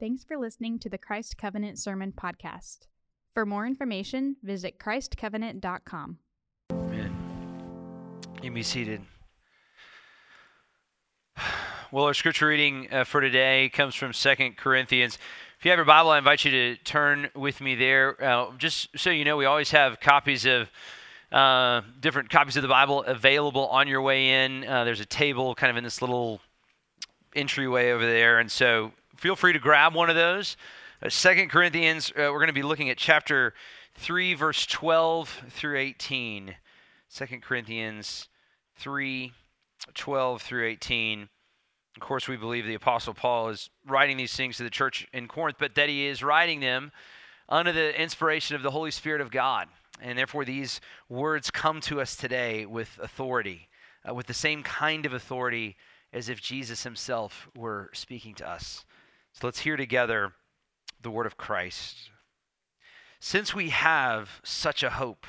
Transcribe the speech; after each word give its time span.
Thanks 0.00 0.22
for 0.22 0.36
listening 0.36 0.78
to 0.80 0.88
the 0.88 0.96
Christ 0.96 1.36
Covenant 1.38 1.76
Sermon 1.76 2.12
Podcast. 2.12 2.86
For 3.34 3.44
more 3.44 3.66
information, 3.66 4.36
visit 4.44 4.78
ChristCovenant.com. 4.78 6.18
Amen. 6.70 7.16
You 8.40 8.52
be 8.52 8.62
seated. 8.62 9.00
Well, 11.90 12.04
our 12.04 12.12
scripture 12.12 12.48
reading 12.48 12.86
uh, 12.92 13.04
for 13.04 13.22
today 13.22 13.70
comes 13.70 13.94
from 13.94 14.12
Second 14.12 14.58
Corinthians. 14.58 15.18
If 15.58 15.64
you 15.64 15.70
have 15.70 15.78
your 15.78 15.86
Bible, 15.86 16.10
I 16.10 16.18
invite 16.18 16.44
you 16.44 16.50
to 16.50 16.76
turn 16.84 17.30
with 17.34 17.62
me 17.62 17.74
there. 17.74 18.22
Uh, 18.22 18.52
just 18.58 18.90
so 18.94 19.08
you 19.08 19.24
know, 19.24 19.38
we 19.38 19.46
always 19.46 19.70
have 19.70 19.98
copies 19.98 20.44
of 20.44 20.70
uh, 21.32 21.80
different 21.98 22.28
copies 22.28 22.56
of 22.56 22.62
the 22.62 22.68
Bible 22.68 23.04
available 23.04 23.68
on 23.68 23.88
your 23.88 24.02
way 24.02 24.44
in. 24.44 24.68
Uh, 24.68 24.84
there's 24.84 25.00
a 25.00 25.06
table 25.06 25.54
kind 25.54 25.70
of 25.70 25.78
in 25.78 25.82
this 25.82 26.02
little 26.02 26.42
entryway 27.34 27.90
over 27.90 28.04
there, 28.04 28.38
and 28.38 28.52
so 28.52 28.92
feel 29.18 29.34
free 29.34 29.52
to 29.52 29.58
grab 29.58 29.94
one 29.94 30.08
of 30.08 30.16
those. 30.16 30.56
Uh, 31.02 31.08
Second 31.08 31.50
Corinthians, 31.50 32.10
uh, 32.10 32.30
we're 32.30 32.38
going 32.38 32.46
to 32.46 32.52
be 32.52 32.62
looking 32.62 32.88
at 32.88 32.96
chapter 32.96 33.52
3, 33.94 34.34
verse 34.34 34.64
12 34.66 35.42
through 35.50 35.76
18. 35.76 36.54
Second 37.08 37.42
Corinthians 37.42 38.28
3, 38.76 39.32
12 39.94 40.42
through 40.42 40.66
18. 40.68 41.28
Of 41.96 42.00
course, 42.00 42.28
we 42.28 42.36
believe 42.36 42.64
the 42.64 42.74
Apostle 42.74 43.12
Paul 43.12 43.48
is 43.48 43.70
writing 43.84 44.16
these 44.16 44.36
things 44.36 44.56
to 44.58 44.62
the 44.62 44.70
church 44.70 45.04
in 45.12 45.26
Corinth, 45.26 45.56
but 45.58 45.74
that 45.74 45.88
he 45.88 46.06
is 46.06 46.22
writing 46.22 46.60
them 46.60 46.92
under 47.48 47.72
the 47.72 48.00
inspiration 48.00 48.54
of 48.54 48.62
the 48.62 48.70
Holy 48.70 48.92
Spirit 48.92 49.20
of 49.20 49.32
God. 49.32 49.66
And 50.00 50.16
therefore, 50.16 50.44
these 50.44 50.80
words 51.08 51.50
come 51.50 51.80
to 51.82 52.00
us 52.00 52.14
today 52.14 52.66
with 52.66 53.00
authority, 53.02 53.68
uh, 54.08 54.14
with 54.14 54.28
the 54.28 54.34
same 54.34 54.62
kind 54.62 55.06
of 55.06 55.12
authority 55.12 55.76
as 56.12 56.28
if 56.28 56.40
Jesus 56.40 56.84
himself 56.84 57.48
were 57.56 57.90
speaking 57.92 58.34
to 58.36 58.48
us. 58.48 58.84
So 59.32 59.46
let's 59.46 59.60
hear 59.60 59.76
together 59.76 60.32
the 61.00 61.10
word 61.10 61.26
of 61.26 61.36
Christ. 61.36 62.10
Since 63.20 63.54
we 63.54 63.70
have 63.70 64.40
such 64.44 64.82
a 64.82 64.90
hope, 64.90 65.26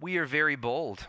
we 0.00 0.16
are 0.16 0.26
very 0.26 0.56
bold. 0.56 1.06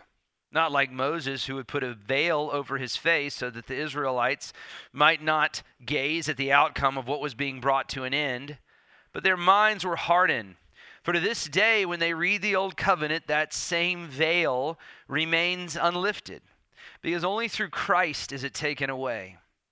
Not 0.52 0.72
like 0.72 0.90
Moses, 0.90 1.46
who 1.46 1.56
would 1.56 1.68
put 1.68 1.82
a 1.82 1.94
veil 1.94 2.48
over 2.52 2.78
his 2.78 2.96
face 2.96 3.34
so 3.34 3.50
that 3.50 3.66
the 3.66 3.76
Israelites 3.76 4.52
might 4.92 5.22
not 5.22 5.62
gaze 5.84 6.28
at 6.28 6.36
the 6.36 6.52
outcome 6.52 6.96
of 6.96 7.08
what 7.08 7.20
was 7.20 7.34
being 7.34 7.60
brought 7.60 7.88
to 7.90 8.04
an 8.04 8.14
end, 8.14 8.58
but 9.12 9.22
their 9.22 9.36
minds 9.36 9.84
were 9.84 9.96
hardened. 9.96 10.56
For 11.02 11.12
to 11.12 11.20
this 11.20 11.44
day, 11.44 11.84
when 11.84 12.00
they 12.00 12.14
read 12.14 12.42
the 12.42 12.56
Old 12.56 12.76
Covenant, 12.76 13.26
that 13.26 13.52
same 13.52 14.08
veil 14.08 14.78
remains 15.08 15.76
unlifted, 15.80 16.42
because 17.02 17.24
only 17.24 17.48
through 17.48 17.70
Christ 17.70 18.32
is 18.32 18.44
it 18.44 18.54
taken 18.54 18.88
away. 18.88 19.36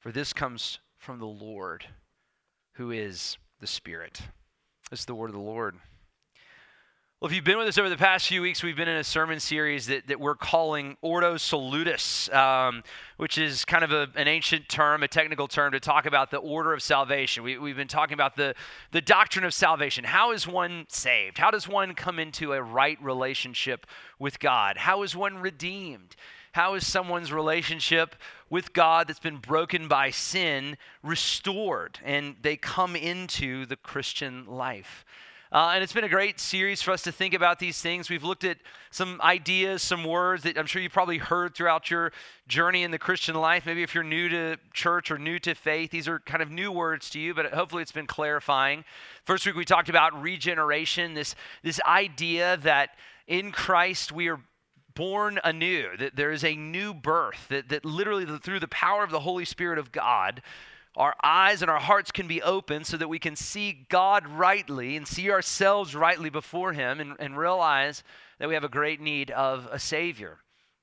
for 0.00 0.10
this 0.10 0.32
comes 0.32 0.80
from 0.98 1.18
the 1.18 1.26
Lord, 1.26 1.84
who 2.74 2.90
is 2.90 3.36
the 3.60 3.66
Spirit. 3.66 4.20
This 4.90 5.00
is 5.00 5.06
the 5.06 5.14
word 5.14 5.28
of 5.28 5.34
the 5.34 5.40
Lord. 5.40 5.76
Well, 7.20 7.28
if 7.28 7.36
you've 7.36 7.44
been 7.44 7.58
with 7.58 7.68
us 7.68 7.76
over 7.76 7.90
the 7.90 7.98
past 7.98 8.28
few 8.28 8.40
weeks, 8.40 8.62
we've 8.62 8.78
been 8.78 8.88
in 8.88 8.96
a 8.96 9.04
sermon 9.04 9.40
series 9.40 9.88
that, 9.88 10.06
that 10.06 10.18
we're 10.18 10.34
calling 10.34 10.96
Ordo 11.02 11.36
Salutis, 11.36 12.30
um, 12.30 12.82
which 13.18 13.36
is 13.36 13.66
kind 13.66 13.84
of 13.84 13.92
a, 13.92 14.08
an 14.16 14.26
ancient 14.26 14.70
term, 14.70 15.02
a 15.02 15.08
technical 15.08 15.46
term 15.46 15.72
to 15.72 15.80
talk 15.80 16.06
about 16.06 16.30
the 16.30 16.38
order 16.38 16.72
of 16.72 16.82
salvation. 16.82 17.42
We, 17.42 17.58
we've 17.58 17.76
been 17.76 17.88
talking 17.88 18.14
about 18.14 18.36
the, 18.36 18.54
the 18.92 19.02
doctrine 19.02 19.44
of 19.44 19.52
salvation. 19.52 20.02
How 20.02 20.32
is 20.32 20.48
one 20.48 20.86
saved? 20.88 21.36
How 21.36 21.50
does 21.50 21.68
one 21.68 21.94
come 21.94 22.18
into 22.18 22.54
a 22.54 22.62
right 22.62 22.96
relationship 23.02 23.86
with 24.18 24.40
God? 24.40 24.78
How 24.78 25.02
is 25.02 25.14
one 25.14 25.36
redeemed? 25.36 26.16
How 26.52 26.74
is 26.74 26.86
someone's 26.86 27.32
relationship 27.32 28.16
with 28.48 28.72
God 28.72 29.06
that's 29.06 29.20
been 29.20 29.36
broken 29.36 29.86
by 29.86 30.10
sin 30.10 30.76
restored 31.02 32.00
and 32.04 32.34
they 32.42 32.56
come 32.56 32.96
into 32.96 33.66
the 33.66 33.76
Christian 33.76 34.46
life? 34.46 35.04
Uh, 35.52 35.72
and 35.74 35.82
it's 35.82 35.92
been 35.92 36.04
a 36.04 36.08
great 36.08 36.38
series 36.38 36.80
for 36.80 36.92
us 36.92 37.02
to 37.02 37.10
think 37.10 37.34
about 37.34 37.58
these 37.58 37.80
things. 37.80 38.08
We've 38.08 38.22
looked 38.22 38.44
at 38.44 38.58
some 38.92 39.20
ideas, 39.20 39.82
some 39.82 40.04
words 40.04 40.44
that 40.44 40.56
I'm 40.56 40.66
sure 40.66 40.80
you 40.80 40.88
probably 40.88 41.18
heard 41.18 41.56
throughout 41.56 41.90
your 41.90 42.12
journey 42.46 42.84
in 42.84 42.92
the 42.92 43.00
Christian 43.00 43.34
life. 43.34 43.66
Maybe 43.66 43.82
if 43.82 43.92
you're 43.92 44.04
new 44.04 44.28
to 44.28 44.58
church 44.72 45.10
or 45.10 45.18
new 45.18 45.40
to 45.40 45.56
faith, 45.56 45.90
these 45.90 46.06
are 46.06 46.20
kind 46.20 46.40
of 46.40 46.52
new 46.52 46.70
words 46.70 47.10
to 47.10 47.20
you, 47.20 47.34
but 47.34 47.52
hopefully 47.52 47.82
it's 47.82 47.90
been 47.90 48.06
clarifying. 48.06 48.84
First 49.24 49.44
week 49.44 49.56
we 49.56 49.64
talked 49.64 49.88
about 49.88 50.20
regeneration, 50.22 51.14
this, 51.14 51.34
this 51.64 51.80
idea 51.84 52.56
that 52.58 52.90
in 53.26 53.50
Christ 53.50 54.12
we 54.12 54.28
are 54.28 54.40
born 55.00 55.40
anew, 55.44 55.96
that 55.96 56.14
there 56.14 56.30
is 56.30 56.44
a 56.44 56.54
new 56.54 56.92
birth, 56.92 57.46
that, 57.48 57.70
that 57.70 57.86
literally 57.86 58.26
through 58.38 58.60
the 58.60 58.68
power 58.68 59.02
of 59.02 59.10
the 59.10 59.20
Holy 59.20 59.46
Spirit 59.46 59.78
of 59.78 59.90
God, 59.90 60.42
our 60.94 61.14
eyes 61.22 61.62
and 61.62 61.70
our 61.70 61.80
hearts 61.80 62.12
can 62.12 62.28
be 62.28 62.42
open 62.42 62.84
so 62.84 62.98
that 62.98 63.08
we 63.08 63.18
can 63.18 63.34
see 63.34 63.86
God 63.88 64.26
rightly 64.26 64.98
and 64.98 65.08
see 65.08 65.30
ourselves 65.30 65.94
rightly 65.94 66.28
before 66.28 66.74
Him 66.74 67.00
and, 67.00 67.16
and 67.18 67.38
realize 67.38 68.02
that 68.38 68.48
we 68.48 68.52
have 68.52 68.62
a 68.62 68.68
great 68.68 69.00
need 69.00 69.30
of 69.30 69.66
a 69.72 69.78
Savior. 69.78 70.40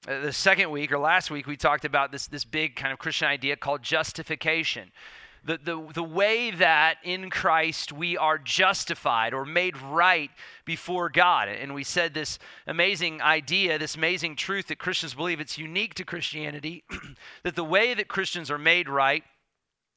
Uh, 0.07 0.21
the 0.21 0.33
second 0.33 0.71
week 0.71 0.91
or 0.91 0.97
last 0.97 1.29
week, 1.29 1.45
we 1.45 1.55
talked 1.55 1.85
about 1.85 2.11
this, 2.11 2.25
this 2.25 2.43
big 2.43 2.75
kind 2.75 2.91
of 2.91 2.97
Christian 2.97 3.27
idea 3.27 3.55
called 3.55 3.83
justification 3.83 4.91
the, 5.47 5.57
the, 5.63 5.93
the 5.93 6.03
way 6.03 6.51
that 6.51 6.97
in 7.03 7.29
Christ 7.29 7.93
we 7.93 8.17
are 8.17 8.37
justified 8.37 9.33
or 9.33 9.45
made 9.45 9.77
right 9.77 10.29
before 10.65 11.09
God. 11.09 11.47
And 11.47 11.73
we 11.73 11.85
said 11.85 12.13
this 12.13 12.37
amazing 12.67 13.21
idea, 13.21 13.79
this 13.79 13.95
amazing 13.95 14.35
truth 14.35 14.67
that 14.67 14.77
Christians 14.77 15.13
believe 15.13 15.39
it's 15.39 15.57
unique 15.57 15.93
to 15.95 16.03
Christianity, 16.03 16.83
that 17.43 17.55
the 17.55 17.63
way 17.63 17.93
that 17.93 18.09
Christians 18.09 18.51
are 18.51 18.57
made 18.57 18.89
right 18.89 19.23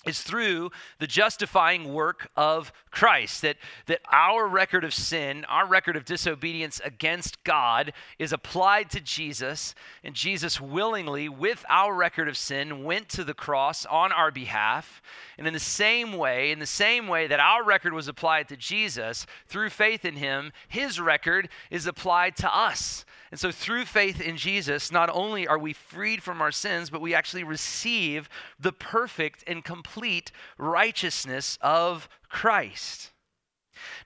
is 0.07 0.23
through 0.23 0.71
the 0.99 1.07
justifying 1.07 1.93
work 1.93 2.31
of 2.37 2.73
Christ. 2.91 3.43
That, 3.43 3.57
that 3.87 4.01
our 4.11 4.49
record 4.49 4.83
of 4.83 4.95
sin, 4.95 5.45
our 5.45 5.67
record 5.67 5.95
of 5.97 6.05
disobedience 6.05 6.81
against 6.83 7.43
God, 7.45 7.93
is 8.19 8.33
applied 8.33 8.91
to 8.91 9.01
Jesus, 9.01 9.75
and 10.03 10.15
Jesus 10.15 10.61
willingly, 10.61 11.29
with 11.29 11.65
our 11.69 11.95
record 11.95 12.29
of 12.29 12.37
sin, 12.37 12.83
went 12.83 13.09
to 13.11 13.25
the 13.25 13.35
cross 13.35 13.85
on 13.87 14.11
our 14.11 14.31
behalf. 14.31 15.03
And 15.37 15.47
in 15.47 15.53
the 15.53 15.61
same 15.61 16.15
way, 16.15 16.51
in 16.51 16.59
the 16.59 16.67
same 16.67 17.07
way 17.07 17.27
that 17.27 17.41
our 17.41 17.63
record 17.63 17.93
was 17.93 18.09
applied 18.09 18.49
to 18.49 18.57
Jesus, 18.57 19.27
through 19.47 19.71
faith 19.71 20.05
in 20.05 20.17
him, 20.17 20.53
his 20.69 20.99
record 20.99 21.49
is 21.71 21.87
applied 21.87 22.37
to 22.37 22.55
us. 22.55 23.05
And 23.31 23.39
so, 23.39 23.53
through 23.53 23.85
faith 23.85 24.21
in 24.21 24.37
Jesus, 24.37 24.91
not 24.91 25.09
only 25.13 25.47
are 25.47 25.59
we 25.59 25.73
freed 25.73 26.23
from 26.23 26.43
our 26.43 26.51
sins, 26.51 26.91
but 26.91 27.01
we 27.01 27.15
actually 27.15 27.45
receive 27.45 28.29
the 28.59 28.73
perfect 28.73 29.45
and 29.47 29.65
complete 29.65 30.33
righteousness 30.59 31.57
of 31.61 32.09
Christ. 32.29 33.13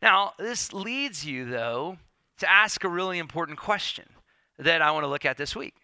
Now, 0.03 0.33
this 0.39 0.73
leads 0.73 1.25
you, 1.25 1.47
though, 1.47 1.97
to 2.39 2.51
ask 2.51 2.85
a 2.85 2.89
really 2.89 3.19
important 3.19 3.59
question 3.59 4.05
that 4.59 4.83
I 4.83 4.91
want 4.91 5.05
to 5.05 5.09
look 5.09 5.25
at 5.25 5.39
this 5.39 5.57
week. 5.57 5.75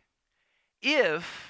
If 0.83 1.50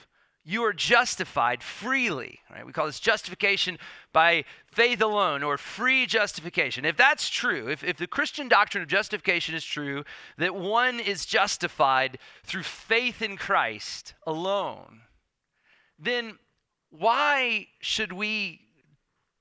you 0.51 0.65
are 0.65 0.73
justified 0.73 1.63
freely. 1.63 2.41
Right? 2.51 2.67
We 2.67 2.73
call 2.73 2.87
this 2.87 2.99
justification 2.99 3.79
by 4.13 4.45
faith 4.67 5.01
alone 5.01 5.45
or 5.45 5.57
free 5.57 6.07
justification. 6.07 6.85
If 6.85 6.97
that's 6.97 7.29
true, 7.29 7.69
if, 7.69 7.85
if 7.85 7.99
the 7.99 8.09
Christian 8.09 8.49
doctrine 8.49 8.83
of 8.83 8.89
justification 8.89 9.55
is 9.55 9.65
true, 9.65 10.03
that 10.39 10.55
one 10.55 10.99
is 10.99 11.25
justified 11.25 12.19
through 12.43 12.65
faith 12.65 13.23
in 13.23 13.37
Christ 13.37 14.15
alone, 14.27 15.03
then 15.99 16.39
why 16.91 17.69
should 17.81 18.13
we 18.13 18.61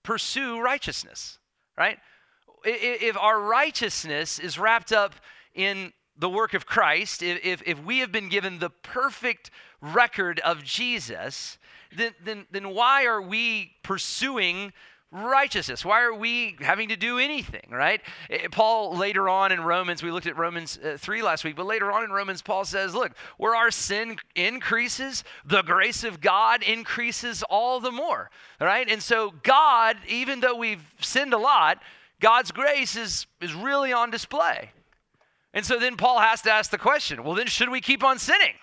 pursue 0.03 0.61
righteousness? 0.61 1.39
Right? 1.75 1.97
If 2.63 3.17
our 3.17 3.39
righteousness 3.39 4.37
is 4.37 4.59
wrapped 4.59 4.91
up 4.91 5.15
in 5.55 5.91
the 6.19 6.29
work 6.29 6.53
of 6.53 6.65
Christ, 6.65 7.23
if, 7.23 7.43
if, 7.43 7.63
if, 7.65 7.83
we 7.83 7.99
have 7.99 8.11
been 8.11 8.27
given 8.27 8.59
the 8.59 8.69
perfect 8.69 9.49
record 9.81 10.39
of 10.39 10.63
Jesus, 10.63 11.57
then, 11.95 12.13
then, 12.23 12.45
then 12.51 12.73
why 12.73 13.05
are 13.05 13.21
we 13.21 13.71
pursuing 13.83 14.73
righteousness? 15.11 15.83
Why 15.83 16.01
are 16.01 16.13
we 16.13 16.55
having 16.59 16.89
to 16.89 16.95
do 16.95 17.17
anything, 17.17 17.67
right? 17.71 18.01
Eh, 18.29 18.47
Paul, 18.51 18.95
later 18.95 19.27
on 19.27 19.51
in 19.51 19.61
Romans, 19.61 20.03
we 20.03 20.11
looked 20.11 20.27
at 20.27 20.37
Romans 20.37 20.77
uh, 20.77 20.97
3 20.99 21.23
last 21.23 21.43
week, 21.43 21.55
but 21.55 21.65
later 21.65 21.91
on 21.91 22.03
in 22.03 22.11
Romans, 22.11 22.41
Paul 22.41 22.63
says, 22.63 22.93
look, 22.93 23.13
where 23.37 23.55
our 23.55 23.71
sin 23.71 24.17
increases, 24.35 25.23
the 25.45 25.63
grace 25.63 26.03
of 26.03 26.21
God 26.21 26.61
increases 26.61 27.41
all 27.43 27.79
the 27.79 27.91
more, 27.91 28.29
right? 28.61 28.87
And 28.87 29.01
so, 29.01 29.33
God, 29.41 29.97
even 30.07 30.41
though 30.41 30.55
we've 30.55 30.85
sinned 31.01 31.33
a 31.33 31.39
lot, 31.39 31.81
God's 32.19 32.51
grace 32.51 32.95
is, 32.95 33.25
is 33.41 33.53
really 33.53 33.93
on 33.93 34.11
display. 34.11 34.71
And 35.53 35.65
so 35.65 35.79
then 35.79 35.97
Paul 35.97 36.19
has 36.19 36.43
to 36.43 36.51
ask 36.51 36.69
the 36.69 36.77
question 36.77 37.23
well, 37.23 37.33
then 37.33 37.47
should 37.47 37.69
we 37.69 37.81
keep 37.81 38.03
on 38.03 38.19
sinning? 38.19 38.53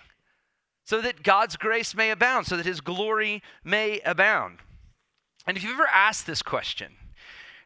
So 0.87 1.01
that 1.01 1.21
God's 1.21 1.57
grace 1.57 1.93
may 1.93 2.11
abound, 2.11 2.47
so 2.47 2.55
that 2.55 2.65
his 2.65 2.79
glory 2.79 3.43
may 3.61 3.99
abound. 4.05 4.59
And 5.45 5.57
if 5.57 5.63
you've 5.63 5.73
ever 5.73 5.89
asked 5.91 6.25
this 6.25 6.41
question, 6.41 6.93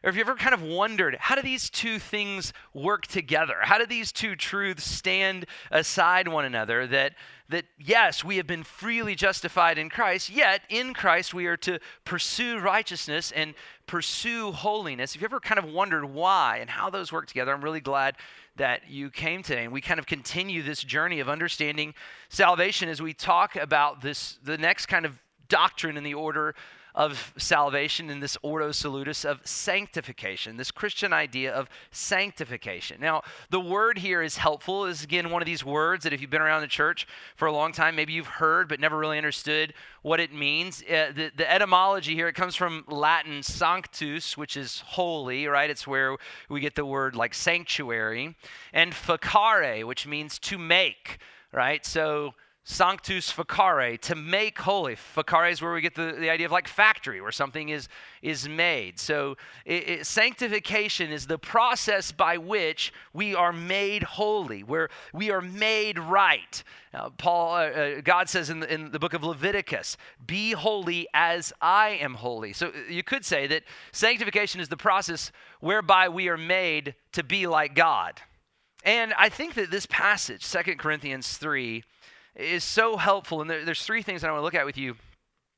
or 0.02 0.10
if 0.10 0.16
you've 0.16 0.28
ever 0.28 0.36
kind 0.36 0.54
of 0.54 0.62
wondered, 0.62 1.16
how 1.20 1.36
do 1.36 1.42
these 1.42 1.70
two 1.70 2.00
things 2.00 2.52
work 2.74 3.06
together? 3.06 3.58
How 3.60 3.78
do 3.78 3.86
these 3.86 4.10
two 4.10 4.34
truths 4.34 4.84
stand 4.84 5.46
aside 5.70 6.26
one 6.26 6.44
another? 6.44 6.88
That, 6.88 7.14
that 7.48 7.66
yes, 7.78 8.24
we 8.24 8.38
have 8.38 8.48
been 8.48 8.64
freely 8.64 9.14
justified 9.14 9.78
in 9.78 9.88
Christ, 9.88 10.28
yet 10.28 10.62
in 10.68 10.92
Christ 10.92 11.32
we 11.32 11.46
are 11.46 11.56
to 11.58 11.78
pursue 12.04 12.58
righteousness 12.58 13.30
and 13.30 13.54
pursue 13.92 14.52
holiness. 14.52 15.14
If 15.14 15.20
you 15.20 15.26
ever 15.26 15.38
kind 15.38 15.58
of 15.58 15.66
wondered 15.66 16.06
why 16.06 16.56
and 16.62 16.70
how 16.70 16.88
those 16.88 17.12
work 17.12 17.26
together, 17.26 17.52
I'm 17.52 17.62
really 17.62 17.82
glad 17.82 18.16
that 18.56 18.88
you 18.88 19.10
came 19.10 19.42
today. 19.42 19.64
And 19.64 19.70
we 19.70 19.82
kind 19.82 20.00
of 20.00 20.06
continue 20.06 20.62
this 20.62 20.82
journey 20.82 21.20
of 21.20 21.28
understanding 21.28 21.92
salvation 22.30 22.88
as 22.88 23.02
we 23.02 23.12
talk 23.12 23.54
about 23.54 24.00
this, 24.00 24.38
the 24.42 24.56
next 24.56 24.86
kind 24.86 25.04
of 25.04 25.18
doctrine 25.48 25.98
in 25.98 26.04
the 26.04 26.14
order 26.14 26.54
of 26.94 27.32
salvation 27.36 28.10
in 28.10 28.20
this 28.20 28.36
ordo 28.42 28.72
salutis 28.72 29.24
of 29.24 29.40
sanctification, 29.44 30.56
this 30.56 30.70
Christian 30.70 31.12
idea 31.12 31.52
of 31.52 31.68
sanctification. 31.90 33.00
Now, 33.00 33.22
the 33.50 33.60
word 33.60 33.98
here 33.98 34.22
is 34.22 34.36
helpful. 34.36 34.84
This 34.84 34.98
is 34.98 35.04
again 35.04 35.30
one 35.30 35.42
of 35.42 35.46
these 35.46 35.64
words 35.64 36.04
that 36.04 36.12
if 36.12 36.20
you've 36.20 36.30
been 36.30 36.42
around 36.42 36.62
the 36.62 36.68
church 36.68 37.06
for 37.36 37.46
a 37.46 37.52
long 37.52 37.72
time, 37.72 37.96
maybe 37.96 38.12
you've 38.12 38.26
heard 38.26 38.68
but 38.68 38.80
never 38.80 38.98
really 38.98 39.18
understood 39.18 39.74
what 40.02 40.20
it 40.20 40.32
means. 40.32 40.82
Uh, 40.82 41.12
the, 41.14 41.30
the 41.36 41.50
etymology 41.50 42.14
here, 42.14 42.28
it 42.28 42.34
comes 42.34 42.54
from 42.54 42.84
Latin 42.88 43.42
sanctus, 43.42 44.36
which 44.36 44.56
is 44.56 44.82
holy, 44.86 45.46
right? 45.46 45.70
It's 45.70 45.86
where 45.86 46.16
we 46.48 46.60
get 46.60 46.74
the 46.74 46.84
word 46.84 47.16
like 47.16 47.34
sanctuary, 47.34 48.36
and 48.72 48.92
facere, 48.92 49.84
which 49.84 50.06
means 50.06 50.38
to 50.40 50.58
make, 50.58 51.18
right? 51.52 51.84
So 51.84 52.34
sanctus 52.64 53.32
facere 53.32 53.96
to 54.00 54.14
make 54.14 54.58
holy. 54.58 54.94
Facere 54.94 55.50
is 55.50 55.60
where 55.60 55.72
we 55.72 55.80
get 55.80 55.96
the, 55.96 56.14
the 56.18 56.30
idea 56.30 56.46
of 56.46 56.52
like 56.52 56.68
factory 56.68 57.20
where 57.20 57.32
something 57.32 57.70
is 57.70 57.88
is 58.22 58.48
made. 58.48 59.00
So 59.00 59.36
it, 59.64 59.88
it, 59.88 60.06
sanctification 60.06 61.10
is 61.10 61.26
the 61.26 61.38
process 61.38 62.12
by 62.12 62.36
which 62.36 62.92
we 63.12 63.34
are 63.34 63.52
made 63.52 64.04
holy 64.04 64.62
where 64.62 64.90
we 65.12 65.30
are 65.30 65.40
made 65.40 65.98
right. 65.98 66.62
Paul 67.18 67.54
uh, 67.54 67.58
uh, 67.58 68.00
god 68.02 68.28
says 68.28 68.48
in 68.48 68.60
the, 68.60 68.72
in 68.72 68.92
the 68.92 68.98
book 68.98 69.14
of 69.14 69.24
leviticus 69.24 69.96
be 70.24 70.52
holy 70.52 71.08
as 71.14 71.52
i 71.60 71.88
am 72.00 72.14
holy. 72.14 72.52
So 72.52 72.68
uh, 72.68 72.72
you 72.88 73.02
could 73.02 73.24
say 73.24 73.48
that 73.48 73.64
sanctification 73.90 74.60
is 74.60 74.68
the 74.68 74.76
process 74.76 75.32
whereby 75.60 76.08
we 76.08 76.28
are 76.28 76.38
made 76.38 76.94
to 77.12 77.24
be 77.24 77.48
like 77.48 77.74
god. 77.74 78.20
And 78.84 79.12
i 79.14 79.28
think 79.28 79.54
that 79.54 79.72
this 79.72 79.86
passage 79.86 80.48
2 80.48 80.76
corinthians 80.76 81.38
3 81.38 81.82
is 82.34 82.64
so 82.64 82.96
helpful. 82.96 83.40
And 83.40 83.50
there, 83.50 83.64
there's 83.64 83.84
three 83.84 84.02
things 84.02 84.22
that 84.22 84.28
I 84.28 84.32
want 84.32 84.40
to 84.40 84.44
look 84.44 84.54
at 84.54 84.66
with 84.66 84.78
you 84.78 84.96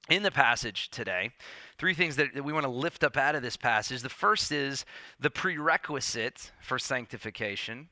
in 0.09 0.23
the 0.23 0.31
passage 0.31 0.91
today. 0.91 1.31
Three 1.79 1.95
things 1.95 2.17
that, 2.17 2.35
that 2.35 2.45
we 2.45 2.53
want 2.53 2.65
to 2.65 2.71
lift 2.71 3.05
up 3.05 3.17
out 3.17 3.35
of 3.35 3.43
this 3.43 3.57
passage. 3.57 4.03
The 4.03 4.09
first 4.09 4.53
is 4.53 4.85
the 5.19 5.31
prerequisite 5.31 6.53
for 6.61 6.79
sanctification. 6.79 7.89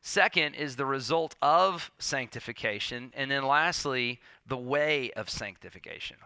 Second 0.00 0.54
is 0.54 0.76
the 0.76 0.86
result 0.86 1.36
of 1.42 1.90
sanctification. 1.98 3.12
And 3.14 3.30
then 3.30 3.44
lastly, 3.44 4.20
the 4.46 4.56
way 4.56 5.10
of 5.12 5.30
sanctification. 5.30 6.16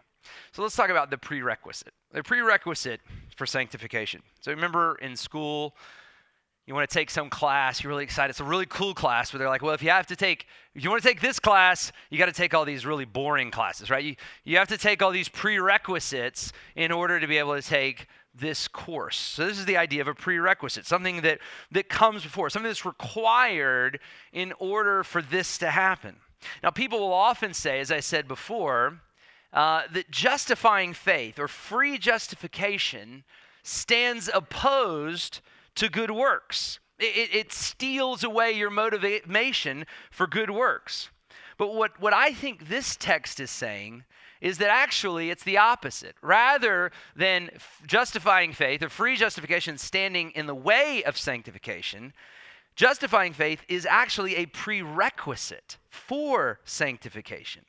So 0.53 0.63
let's 0.63 0.75
talk 0.75 0.91
about 0.91 1.11
the 1.11 1.19
prerequisite. 1.19 1.93
The 2.13 2.23
prerequisite 2.23 3.01
for 3.37 3.47
sanctification. 3.47 4.23
So 4.41 4.51
remember 4.51 4.97
in 4.97 5.15
school, 5.15 5.77
you 6.67 6.75
want 6.75 6.89
to 6.89 6.93
take 6.93 7.11
some 7.11 7.31
class, 7.31 7.83
you're 7.83 7.91
really 7.91 8.03
excited. 8.03 8.31
It's 8.31 8.41
a 8.41 8.45
really 8.45 8.67
cool 8.67 8.93
class, 8.93 9.31
but 9.31 9.39
they're 9.39 9.49
like, 9.49 9.63
well, 9.63 9.75
if 9.75 9.83
you 9.83 9.91
have 9.91 10.09
to 10.09 10.17
take, 10.17 10.47
if 10.75 10.83
you 10.83 10.91
want 10.91 11.01
to 11.01 11.09
take 11.09 11.21
this 11.21 11.39
class, 11.39 11.93
you 12.11 12.19
got 12.19 12.27
to 12.27 12.33
take 12.33 12.55
all 12.55 12.65
these 12.65 12.85
really 12.85 13.05
boring 13.05 13.53
classes, 13.53 13.89
right? 13.89 14.03
You, 14.03 14.17
you 14.43 14.57
have 14.57 14.69
to 14.69 14.79
take 14.79 15.01
all 15.01 15.13
these 15.13 15.29
prerequisites 15.29 16.53
in 16.75 16.91
order 16.91 17.21
to 17.21 17.27
be 17.29 17.39
able 17.39 17.55
to 17.55 17.63
take 17.63 18.09
this 18.35 18.67
course. 18.67 19.17
So 19.17 19.47
this 19.47 19.59
is 19.59 19.65
the 19.65 19.77
idea 19.77 20.01
of 20.01 20.09
a 20.09 20.15
prerequisite, 20.15 20.87
something 20.87 21.21
that, 21.23 21.39
that 21.71 21.89
comes 21.89 22.25
before, 22.25 22.51
something 22.51 22.69
that's 22.69 22.85
required 22.85 24.01
in 24.33 24.53
order 24.59 25.05
for 25.05 25.23
this 25.23 25.59
to 25.59 25.71
happen. 25.71 26.17
Now, 26.65 26.71
people 26.71 26.99
will 26.99 27.13
often 27.13 27.55
say, 27.55 27.79
as 27.79 27.93
I 27.93 28.01
said 28.01 28.27
before, 28.27 29.01
uh, 29.53 29.83
that 29.93 30.11
justifying 30.11 30.93
faith 30.93 31.39
or 31.39 31.49
free 31.49 31.97
justification 31.97 33.25
stands 33.63 34.29
opposed 34.35 35.41
to 35.77 35.89
good 35.89 36.11
works. 36.11 36.81
It, 36.99 37.35
it, 37.35 37.53
steals 37.53 38.25
away 38.25 38.53
your 38.53 38.71
motivation 38.71 39.87
for 40.11 40.27
good 40.27 40.51
works. 40.51 41.11
But 41.59 41.75
what, 41.75 42.01
what 42.01 42.15
I 42.15 42.33
think 42.33 42.69
this 42.69 42.97
text 42.97 43.39
is 43.39 43.51
saying 43.51 44.05
is 44.41 44.59
that 44.59 44.71
actually 44.71 45.31
it's 45.31 45.45
the 45.45 45.59
opposite. 45.59 46.15
Rather 46.23 46.91
than 47.15 47.51
justifying 47.87 48.53
faith 48.53 48.83
or 48.83 48.89
free 48.89 49.17
justification 49.17 49.79
standing 49.79 50.31
in 50.33 50.47
the 50.47 50.55
way 50.55 51.03
of 51.05 51.19
sanctification, 51.19 52.13
justifying 52.75 53.33
faith 53.33 53.63
is 53.69 53.87
actually 53.87 54.37
a 54.37 54.47
prerequisite 54.47 55.79
for 55.91 56.61
sanctification. 56.65 57.65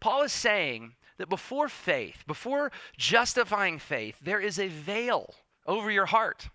Paul 0.00 0.22
is 0.22 0.32
saying 0.32 0.94
that 1.18 1.28
before 1.28 1.68
faith, 1.68 2.24
before 2.26 2.72
justifying 2.96 3.78
faith, 3.78 4.16
there 4.22 4.40
is 4.40 4.58
a 4.58 4.68
veil 4.68 5.34
over 5.66 5.90
your 5.90 6.06
heart. 6.06 6.48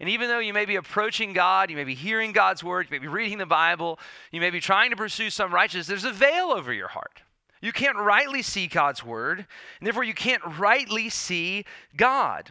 And 0.00 0.08
even 0.08 0.28
though 0.28 0.38
you 0.38 0.52
may 0.52 0.64
be 0.64 0.76
approaching 0.76 1.32
God, 1.32 1.70
you 1.70 1.76
may 1.76 1.84
be 1.84 1.94
hearing 1.94 2.32
God's 2.32 2.64
word, 2.64 2.86
you 2.86 2.94
may 2.94 2.98
be 2.98 3.08
reading 3.08 3.38
the 3.38 3.46
Bible, 3.46 3.98
you 4.32 4.40
may 4.40 4.50
be 4.50 4.60
trying 4.60 4.90
to 4.90 4.96
pursue 4.96 5.30
some 5.30 5.52
righteousness, 5.52 5.86
there's 5.86 6.04
a 6.04 6.12
veil 6.12 6.52
over 6.52 6.72
your 6.72 6.88
heart. 6.88 7.22
You 7.60 7.72
can't 7.72 7.96
rightly 7.98 8.42
see 8.42 8.66
God's 8.66 9.04
word, 9.04 9.38
and 9.38 9.86
therefore 9.86 10.04
you 10.04 10.14
can't 10.14 10.42
rightly 10.58 11.08
see 11.08 11.64
God. 11.96 12.50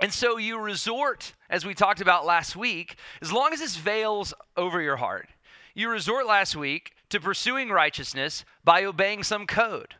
And 0.00 0.12
so 0.12 0.38
you 0.38 0.58
resort, 0.58 1.34
as 1.48 1.66
we 1.66 1.74
talked 1.74 2.00
about 2.00 2.26
last 2.26 2.56
week, 2.56 2.96
as 3.20 3.32
long 3.32 3.52
as 3.52 3.60
this 3.60 3.76
veils 3.76 4.32
over 4.56 4.80
your 4.80 4.96
heart, 4.96 5.28
you 5.74 5.90
resort 5.90 6.26
last 6.26 6.56
week 6.56 6.92
to 7.10 7.20
pursuing 7.20 7.68
righteousness 7.68 8.44
by 8.64 8.84
obeying 8.84 9.22
some 9.22 9.46
code. 9.46 9.94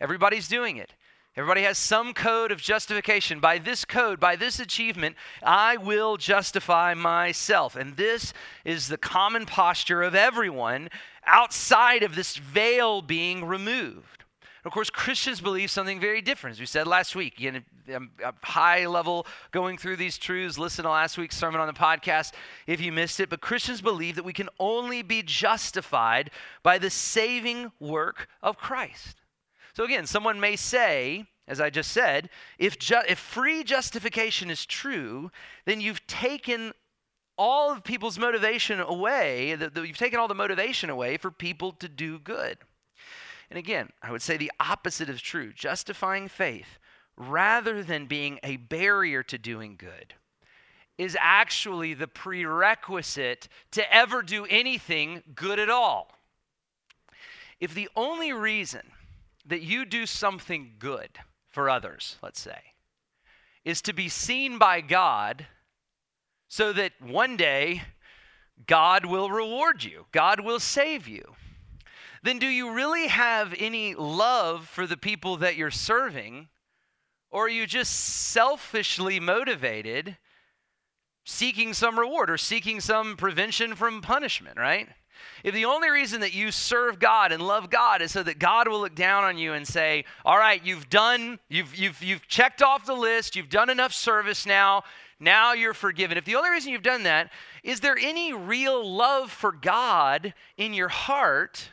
Everybody's 0.00 0.48
doing 0.48 0.76
it. 0.76 0.92
Everybody 1.36 1.62
has 1.62 1.78
some 1.78 2.14
code 2.14 2.52
of 2.52 2.62
justification. 2.62 3.40
By 3.40 3.58
this 3.58 3.84
code, 3.84 4.20
by 4.20 4.36
this 4.36 4.60
achievement, 4.60 5.16
I 5.42 5.76
will 5.76 6.16
justify 6.16 6.94
myself. 6.94 7.74
And 7.74 7.96
this 7.96 8.32
is 8.64 8.86
the 8.86 8.98
common 8.98 9.44
posture 9.44 10.02
of 10.02 10.14
everyone 10.14 10.90
outside 11.26 12.04
of 12.04 12.14
this 12.14 12.36
veil 12.36 13.02
being 13.02 13.44
removed. 13.44 14.24
Of 14.64 14.70
course, 14.70 14.90
Christians 14.90 15.40
believe 15.40 15.72
something 15.72 15.98
very 15.98 16.22
different. 16.22 16.54
As 16.54 16.60
we 16.60 16.66
said 16.66 16.86
last 16.86 17.16
week, 17.16 17.40
you 17.40 17.52
know, 17.52 17.60
a 18.24 18.32
high 18.42 18.86
level 18.86 19.26
going 19.50 19.76
through 19.76 19.96
these 19.96 20.16
truths. 20.16 20.56
Listen 20.56 20.84
to 20.84 20.90
last 20.90 21.18
week's 21.18 21.36
sermon 21.36 21.60
on 21.60 21.66
the 21.66 21.74
podcast 21.74 22.32
if 22.68 22.80
you 22.80 22.92
missed 22.92 23.18
it. 23.18 23.28
But 23.28 23.40
Christians 23.40 23.80
believe 23.82 24.14
that 24.14 24.24
we 24.24 24.32
can 24.32 24.48
only 24.60 25.02
be 25.02 25.22
justified 25.22 26.30
by 26.62 26.78
the 26.78 26.90
saving 26.90 27.72
work 27.80 28.28
of 28.40 28.56
Christ. 28.56 29.20
So 29.74 29.82
again, 29.82 30.06
someone 30.06 30.38
may 30.38 30.54
say, 30.54 31.26
as 31.46 31.60
I 31.60 31.70
just 31.70 31.92
said, 31.92 32.30
if, 32.58 32.78
ju- 32.78 33.02
if 33.06 33.18
free 33.18 33.64
justification 33.64 34.50
is 34.50 34.64
true, 34.64 35.30
then 35.66 35.80
you've 35.80 36.06
taken 36.06 36.72
all 37.36 37.72
of 37.72 37.84
people's 37.84 38.18
motivation 38.18 38.80
away, 38.80 39.54
the, 39.54 39.68
the, 39.68 39.82
you've 39.82 39.98
taken 39.98 40.18
all 40.18 40.28
the 40.28 40.34
motivation 40.34 40.88
away 40.88 41.16
for 41.16 41.30
people 41.30 41.72
to 41.72 41.88
do 41.88 42.18
good. 42.18 42.58
And 43.50 43.58
again, 43.58 43.90
I 44.02 44.10
would 44.10 44.22
say 44.22 44.36
the 44.36 44.52
opposite 44.58 45.08
is 45.08 45.20
true. 45.20 45.52
Justifying 45.52 46.28
faith, 46.28 46.78
rather 47.16 47.82
than 47.82 48.06
being 48.06 48.38
a 48.42 48.56
barrier 48.56 49.22
to 49.24 49.36
doing 49.36 49.76
good, 49.76 50.14
is 50.96 51.16
actually 51.20 51.92
the 51.92 52.06
prerequisite 52.06 53.48
to 53.72 53.94
ever 53.94 54.22
do 54.22 54.46
anything 54.46 55.22
good 55.34 55.58
at 55.58 55.68
all. 55.68 56.12
If 57.60 57.74
the 57.74 57.88
only 57.96 58.32
reason 58.32 58.82
that 59.46 59.62
you 59.62 59.84
do 59.84 60.06
something 60.06 60.74
good 60.78 61.10
for 61.54 61.70
others, 61.70 62.16
let's 62.22 62.40
say, 62.40 62.58
is 63.64 63.80
to 63.82 63.92
be 63.92 64.08
seen 64.08 64.58
by 64.58 64.80
God 64.80 65.46
so 66.48 66.72
that 66.72 66.92
one 67.00 67.36
day 67.36 67.82
God 68.66 69.06
will 69.06 69.30
reward 69.30 69.84
you, 69.84 70.06
God 70.12 70.40
will 70.40 70.60
save 70.60 71.08
you. 71.08 71.34
Then, 72.22 72.38
do 72.38 72.46
you 72.46 72.72
really 72.72 73.08
have 73.08 73.54
any 73.58 73.94
love 73.94 74.66
for 74.66 74.86
the 74.86 74.96
people 74.96 75.36
that 75.38 75.56
you're 75.56 75.70
serving? 75.70 76.48
Or 77.30 77.46
are 77.46 77.50
you 77.50 77.66
just 77.66 77.92
selfishly 77.92 79.20
motivated, 79.20 80.16
seeking 81.24 81.74
some 81.74 81.98
reward 81.98 82.30
or 82.30 82.38
seeking 82.38 82.80
some 82.80 83.16
prevention 83.16 83.74
from 83.74 84.00
punishment, 84.00 84.56
right? 84.56 84.88
If 85.42 85.54
the 85.54 85.64
only 85.64 85.90
reason 85.90 86.20
that 86.20 86.34
you 86.34 86.50
serve 86.50 86.98
God 86.98 87.32
and 87.32 87.46
love 87.46 87.70
God 87.70 88.02
is 88.02 88.12
so 88.12 88.22
that 88.22 88.38
God 88.38 88.68
will 88.68 88.80
look 88.80 88.94
down 88.94 89.24
on 89.24 89.38
you 89.38 89.52
and 89.52 89.66
say, 89.66 90.04
"All 90.24 90.38
right, 90.38 90.64
you've 90.64 90.88
done, 90.88 91.38
you've 91.48 91.74
you've 91.76 92.02
you've 92.02 92.26
checked 92.28 92.62
off 92.62 92.86
the 92.86 92.94
list, 92.94 93.36
you've 93.36 93.48
done 93.48 93.70
enough 93.70 93.92
service 93.92 94.46
now, 94.46 94.84
now 95.20 95.52
you're 95.52 95.74
forgiven." 95.74 96.16
If 96.18 96.24
the 96.24 96.36
only 96.36 96.50
reason 96.50 96.72
you've 96.72 96.82
done 96.82 97.02
that, 97.04 97.30
is 97.62 97.80
there 97.80 97.98
any 97.98 98.32
real 98.32 98.88
love 98.88 99.30
for 99.30 99.52
God 99.52 100.34
in 100.56 100.74
your 100.74 100.88
heart, 100.88 101.70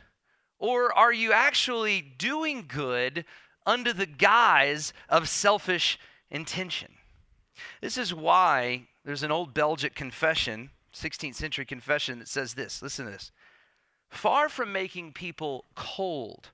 or 0.59 0.93
are 0.97 1.13
you 1.13 1.31
actually 1.33 2.01
doing 2.01 2.65
good 2.67 3.25
under 3.65 3.93
the 3.93 4.05
guise 4.05 4.93
of 5.09 5.29
selfish 5.29 5.99
intention? 6.29 6.93
This 7.81 7.97
is 7.97 8.13
why 8.13 8.87
there's 9.03 9.23
an 9.23 9.31
old 9.31 9.53
Belgic 9.53 9.95
confession 9.95 10.69
16th 10.93 11.35
century 11.35 11.65
confession 11.65 12.19
that 12.19 12.27
says 12.27 12.53
this 12.53 12.81
listen 12.81 13.05
to 13.05 13.11
this. 13.11 13.31
Far 14.09 14.49
from 14.49 14.73
making 14.73 15.13
people 15.13 15.65
cold 15.75 16.49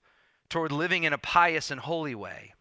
toward 0.50 0.72
living 0.72 1.04
in 1.04 1.14
a 1.14 1.18
pious 1.18 1.72
and 1.72 1.82
holy 1.82 2.16
way, 2.16 2.54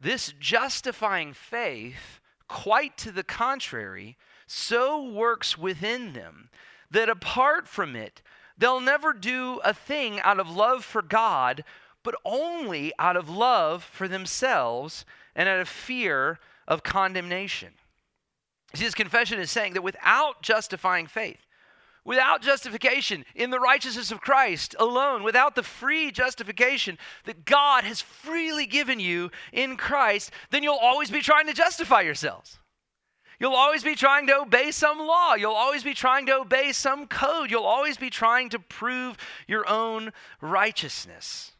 this 0.00 0.34
justifying 0.38 1.32
faith, 1.32 2.20
quite 2.48 2.98
to 2.98 3.12
the 3.12 3.22
contrary, 3.22 4.16
so 4.46 5.02
works 5.02 5.56
within 5.56 6.12
them 6.12 6.50
that 6.90 7.08
apart 7.08 7.66
from 7.66 7.96
it, 7.96 8.20
they'll 8.58 8.80
never 8.80 9.12
do 9.12 9.60
a 9.64 9.72
thing 9.72 10.20
out 10.20 10.38
of 10.38 10.54
love 10.54 10.84
for 10.84 11.00
God, 11.00 11.64
but 12.02 12.14
only 12.24 12.92
out 12.98 13.16
of 13.16 13.30
love 13.30 13.82
for 13.82 14.08
themselves 14.08 15.04
and 15.34 15.48
out 15.48 15.60
of 15.60 15.68
fear 15.68 16.38
of 16.68 16.82
condemnation. 16.82 17.72
See, 18.74 18.84
this 18.84 18.94
confession 18.94 19.38
is 19.38 19.50
saying 19.50 19.74
that 19.74 19.82
without 19.82 20.42
justifying 20.42 21.06
faith, 21.06 21.44
without 22.04 22.42
justification 22.42 23.24
in 23.34 23.50
the 23.50 23.60
righteousness 23.60 24.10
of 24.10 24.20
Christ 24.20 24.74
alone, 24.78 25.22
without 25.22 25.54
the 25.54 25.62
free 25.62 26.10
justification 26.10 26.98
that 27.24 27.44
God 27.44 27.84
has 27.84 28.00
freely 28.00 28.66
given 28.66 28.98
you 28.98 29.30
in 29.52 29.76
Christ, 29.76 30.30
then 30.50 30.62
you'll 30.62 30.74
always 30.74 31.10
be 31.10 31.20
trying 31.20 31.46
to 31.46 31.52
justify 31.52 32.00
yourselves. 32.00 32.58
You'll 33.38 33.54
always 33.54 33.82
be 33.82 33.96
trying 33.96 34.28
to 34.28 34.40
obey 34.40 34.70
some 34.70 34.98
law. 35.00 35.34
You'll 35.34 35.52
always 35.52 35.82
be 35.82 35.94
trying 35.94 36.26
to 36.26 36.36
obey 36.36 36.70
some 36.72 37.08
code. 37.08 37.50
You'll 37.50 37.64
always 37.64 37.96
be 37.96 38.08
trying 38.08 38.50
to 38.50 38.60
prove 38.60 39.16
your 39.48 39.68
own 39.68 40.12
righteousness. 40.40 41.52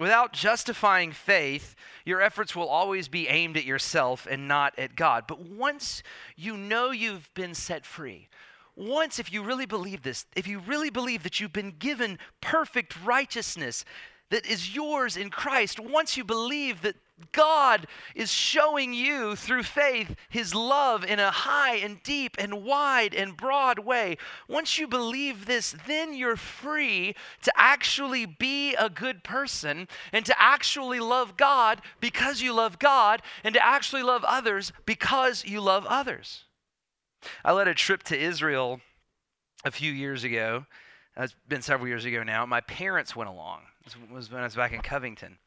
Without 0.00 0.32
justifying 0.32 1.12
faith, 1.12 1.74
your 2.06 2.22
efforts 2.22 2.56
will 2.56 2.68
always 2.68 3.08
be 3.08 3.28
aimed 3.28 3.56
at 3.56 3.64
yourself 3.64 4.26
and 4.30 4.48
not 4.48 4.78
at 4.78 4.96
God. 4.96 5.24
But 5.26 5.40
once 5.40 6.02
you 6.34 6.56
know 6.56 6.90
you've 6.90 7.32
been 7.34 7.54
set 7.54 7.84
free, 7.84 8.28
once, 8.74 9.18
if 9.18 9.30
you 9.30 9.42
really 9.42 9.66
believe 9.66 10.02
this, 10.02 10.24
if 10.34 10.46
you 10.46 10.58
really 10.60 10.88
believe 10.88 11.22
that 11.24 11.40
you've 11.40 11.52
been 11.52 11.74
given 11.78 12.18
perfect 12.40 12.96
righteousness 13.04 13.84
that 14.30 14.46
is 14.46 14.74
yours 14.74 15.18
in 15.18 15.28
Christ, 15.28 15.78
once 15.78 16.16
you 16.16 16.24
believe 16.24 16.80
that 16.80 16.96
God 17.32 17.86
is 18.14 18.32
showing 18.32 18.92
you 18.92 19.36
through 19.36 19.62
faith 19.62 20.14
his 20.28 20.54
love 20.54 21.04
in 21.04 21.18
a 21.18 21.30
high 21.30 21.76
and 21.76 22.02
deep 22.02 22.36
and 22.38 22.64
wide 22.64 23.14
and 23.14 23.36
broad 23.36 23.78
way. 23.78 24.16
Once 24.48 24.78
you 24.78 24.88
believe 24.88 25.46
this, 25.46 25.74
then 25.86 26.14
you're 26.14 26.36
free 26.36 27.14
to 27.42 27.52
actually 27.56 28.26
be 28.26 28.74
a 28.74 28.90
good 28.90 29.22
person 29.22 29.86
and 30.12 30.24
to 30.26 30.34
actually 30.42 31.00
love 31.00 31.36
God 31.36 31.80
because 32.00 32.42
you 32.42 32.52
love 32.52 32.78
God 32.78 33.22
and 33.44 33.54
to 33.54 33.64
actually 33.64 34.02
love 34.02 34.24
others 34.24 34.72
because 34.86 35.44
you 35.44 35.60
love 35.60 35.86
others. 35.86 36.44
I 37.44 37.52
led 37.52 37.68
a 37.68 37.74
trip 37.74 38.02
to 38.04 38.18
Israel 38.18 38.80
a 39.64 39.70
few 39.70 39.92
years 39.92 40.24
ago. 40.24 40.66
It's 41.16 41.34
been 41.46 41.62
several 41.62 41.88
years 41.88 42.04
ago 42.04 42.22
now. 42.22 42.46
My 42.46 42.60
parents 42.62 43.14
went 43.14 43.28
along. 43.30 43.62
This 43.84 43.96
was 44.10 44.30
when 44.30 44.40
I 44.40 44.44
was 44.44 44.56
back 44.56 44.72
in 44.72 44.80
Covington. 44.80 45.38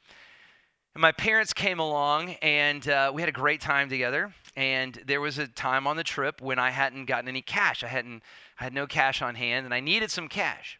And 0.96 1.02
my 1.02 1.12
parents 1.12 1.52
came 1.52 1.80
along, 1.80 2.36
and 2.42 2.88
uh, 2.88 3.12
we 3.14 3.22
had 3.22 3.28
a 3.28 3.34
great 3.34 3.60
time 3.60 3.90
together. 3.90 4.34
And 4.56 4.98
there 5.06 5.20
was 5.20 5.38
a 5.38 5.48
time 5.48 5.88
on 5.88 5.98
the 5.98 6.06
trip 6.06 6.42
when 6.42 6.58
I 6.58 6.70
hadn't 6.70 7.06
gotten 7.06 7.28
any 7.28 7.42
cash. 7.42 7.84
I 7.84 7.88
hadn't, 7.88 8.24
I 8.58 8.64
had 8.64 8.74
no 8.74 8.88
cash 8.88 9.22
on 9.22 9.36
hand, 9.36 9.66
and 9.66 9.74
I 9.74 9.82
needed 9.82 10.10
some 10.10 10.30
cash. 10.30 10.80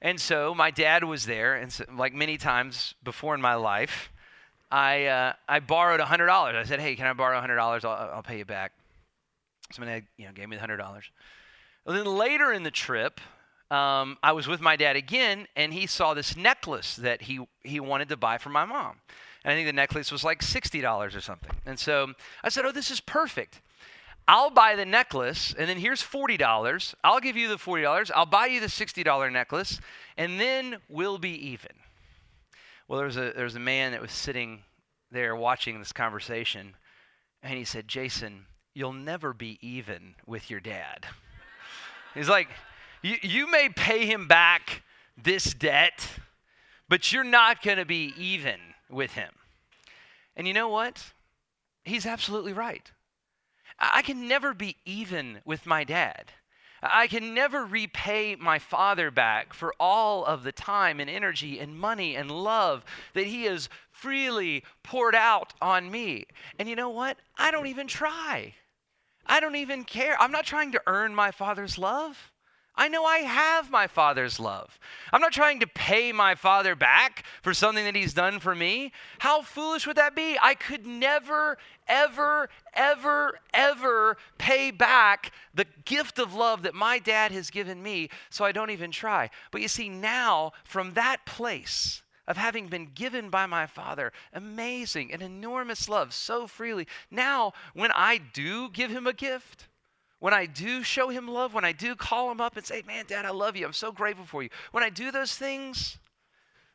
And 0.00 0.18
so 0.18 0.54
my 0.54 0.70
dad 0.70 1.04
was 1.04 1.26
there, 1.26 1.56
and 1.56 1.70
so, 1.70 1.84
like 1.94 2.14
many 2.14 2.38
times 2.38 2.94
before 3.04 3.34
in 3.34 3.42
my 3.42 3.54
life, 3.54 4.10
I 4.70 5.06
uh, 5.06 5.32
I 5.46 5.60
borrowed 5.60 6.00
hundred 6.00 6.26
dollars. 6.26 6.56
I 6.56 6.64
said, 6.66 6.80
"Hey, 6.80 6.96
can 6.96 7.06
I 7.06 7.12
borrow 7.12 7.38
hundred 7.38 7.56
dollars? 7.56 7.84
I'll, 7.84 8.10
I'll 8.14 8.22
pay 8.22 8.38
you 8.38 8.44
back." 8.46 8.72
Somebody, 9.72 10.06
you 10.16 10.26
know, 10.26 10.32
gave 10.32 10.48
me 10.48 10.56
the 10.56 10.60
hundred 10.60 10.78
dollars. 10.78 11.04
Well, 11.84 11.96
then 11.96 12.06
later 12.06 12.52
in 12.52 12.64
the 12.64 12.70
trip, 12.70 13.20
um, 13.70 14.18
I 14.22 14.32
was 14.32 14.46
with 14.46 14.60
my 14.60 14.76
dad 14.76 14.96
again, 14.96 15.46
and 15.54 15.72
he 15.72 15.86
saw 15.86 16.12
this 16.14 16.36
necklace 16.36 16.96
that 16.96 17.22
he 17.22 17.40
he 17.62 17.80
wanted 17.80 18.08
to 18.08 18.16
buy 18.16 18.38
for 18.38 18.48
my 18.48 18.64
mom. 18.64 18.96
And 19.44 19.52
I 19.52 19.56
think 19.56 19.66
the 19.68 19.72
necklace 19.72 20.10
was 20.10 20.24
like 20.24 20.40
$60 20.40 21.16
or 21.16 21.20
something. 21.20 21.50
And 21.66 21.78
so 21.78 22.12
I 22.42 22.48
said, 22.48 22.64
Oh, 22.64 22.72
this 22.72 22.90
is 22.90 23.00
perfect. 23.00 23.60
I'll 24.26 24.50
buy 24.50 24.74
the 24.74 24.86
necklace, 24.86 25.54
and 25.58 25.68
then 25.68 25.76
here's 25.76 26.02
$40. 26.02 26.94
I'll 27.04 27.20
give 27.20 27.36
you 27.36 27.48
the 27.48 27.56
$40. 27.56 28.10
I'll 28.14 28.24
buy 28.24 28.46
you 28.46 28.58
the 28.58 28.68
$60 28.68 29.32
necklace, 29.32 29.80
and 30.16 30.40
then 30.40 30.76
we'll 30.88 31.18
be 31.18 31.50
even. 31.50 31.72
Well, 32.88 32.96
there 32.96 33.06
was 33.06 33.18
a, 33.18 33.32
there 33.34 33.44
was 33.44 33.56
a 33.56 33.60
man 33.60 33.92
that 33.92 34.00
was 34.00 34.12
sitting 34.12 34.62
there 35.10 35.36
watching 35.36 35.78
this 35.78 35.92
conversation, 35.92 36.74
and 37.42 37.58
he 37.58 37.64
said, 37.64 37.86
Jason, 37.86 38.46
you'll 38.72 38.94
never 38.94 39.34
be 39.34 39.58
even 39.60 40.14
with 40.26 40.50
your 40.50 40.60
dad. 40.60 41.06
He's 42.14 42.28
like, 42.28 42.48
you, 43.02 43.16
you 43.20 43.50
may 43.50 43.68
pay 43.68 44.06
him 44.06 44.26
back 44.26 44.82
this 45.22 45.52
debt, 45.52 46.08
but 46.88 47.12
you're 47.12 47.24
not 47.24 47.62
going 47.62 47.76
to 47.76 47.84
be 47.84 48.14
even 48.16 48.58
with 48.94 49.12
him. 49.12 49.30
And 50.36 50.46
you 50.46 50.54
know 50.54 50.68
what? 50.68 51.12
He's 51.84 52.06
absolutely 52.06 52.52
right. 52.52 52.90
I 53.78 54.02
can 54.02 54.28
never 54.28 54.54
be 54.54 54.76
even 54.84 55.40
with 55.44 55.66
my 55.66 55.84
dad. 55.84 56.32
I 56.82 57.06
can 57.06 57.32
never 57.32 57.64
repay 57.64 58.36
my 58.36 58.58
father 58.58 59.10
back 59.10 59.54
for 59.54 59.74
all 59.80 60.24
of 60.24 60.44
the 60.44 60.52
time 60.52 61.00
and 61.00 61.08
energy 61.08 61.58
and 61.58 61.78
money 61.78 62.14
and 62.14 62.30
love 62.30 62.84
that 63.14 63.26
he 63.26 63.44
has 63.44 63.70
freely 63.90 64.64
poured 64.82 65.14
out 65.14 65.54
on 65.62 65.90
me. 65.90 66.26
And 66.58 66.68
you 66.68 66.76
know 66.76 66.90
what? 66.90 67.16
I 67.38 67.50
don't 67.50 67.68
even 67.68 67.86
try. 67.86 68.54
I 69.26 69.40
don't 69.40 69.56
even 69.56 69.84
care. 69.84 70.20
I'm 70.20 70.32
not 70.32 70.44
trying 70.44 70.72
to 70.72 70.82
earn 70.86 71.14
my 71.14 71.30
father's 71.30 71.78
love. 71.78 72.32
I 72.76 72.88
know 72.88 73.04
I 73.04 73.18
have 73.18 73.70
my 73.70 73.86
Father's 73.86 74.40
love. 74.40 74.78
I'm 75.12 75.20
not 75.20 75.32
trying 75.32 75.60
to 75.60 75.66
pay 75.66 76.10
my 76.12 76.34
Father 76.34 76.74
back 76.74 77.24
for 77.42 77.54
something 77.54 77.84
that 77.84 77.94
He's 77.94 78.14
done 78.14 78.40
for 78.40 78.54
me. 78.54 78.92
How 79.18 79.42
foolish 79.42 79.86
would 79.86 79.96
that 79.96 80.16
be? 80.16 80.36
I 80.42 80.54
could 80.54 80.84
never, 80.84 81.56
ever, 81.86 82.48
ever, 82.72 83.38
ever 83.52 84.16
pay 84.38 84.72
back 84.72 85.32
the 85.54 85.66
gift 85.84 86.18
of 86.18 86.34
love 86.34 86.62
that 86.62 86.74
my 86.74 86.98
dad 86.98 87.30
has 87.30 87.50
given 87.50 87.80
me, 87.80 88.08
so 88.30 88.44
I 88.44 88.52
don't 88.52 88.70
even 88.70 88.90
try. 88.90 89.30
But 89.52 89.60
you 89.60 89.68
see, 89.68 89.88
now, 89.88 90.52
from 90.64 90.94
that 90.94 91.24
place, 91.26 92.02
of 92.26 92.36
having 92.36 92.68
been 92.68 92.86
given 92.94 93.28
by 93.28 93.46
my 93.46 93.66
Father 93.66 94.12
amazing 94.32 95.12
and 95.12 95.22
enormous 95.22 95.88
love 95.88 96.12
so 96.14 96.46
freely. 96.46 96.88
Now, 97.10 97.52
when 97.74 97.90
I 97.92 98.18
do 98.18 98.70
give 98.70 98.90
him 98.90 99.06
a 99.06 99.12
gift, 99.12 99.68
when 100.24 100.32
I 100.32 100.46
do 100.46 100.82
show 100.82 101.10
him 101.10 101.28
love, 101.28 101.52
when 101.52 101.66
I 101.66 101.72
do 101.72 101.94
call 101.94 102.30
him 102.30 102.40
up 102.40 102.56
and 102.56 102.64
say, 102.64 102.82
Man, 102.86 103.04
Dad, 103.06 103.26
I 103.26 103.30
love 103.30 103.56
you. 103.56 103.66
I'm 103.66 103.74
so 103.74 103.92
grateful 103.92 104.24
for 104.24 104.42
you. 104.42 104.48
When 104.72 104.82
I 104.82 104.88
do 104.88 105.10
those 105.10 105.36
things, 105.36 105.98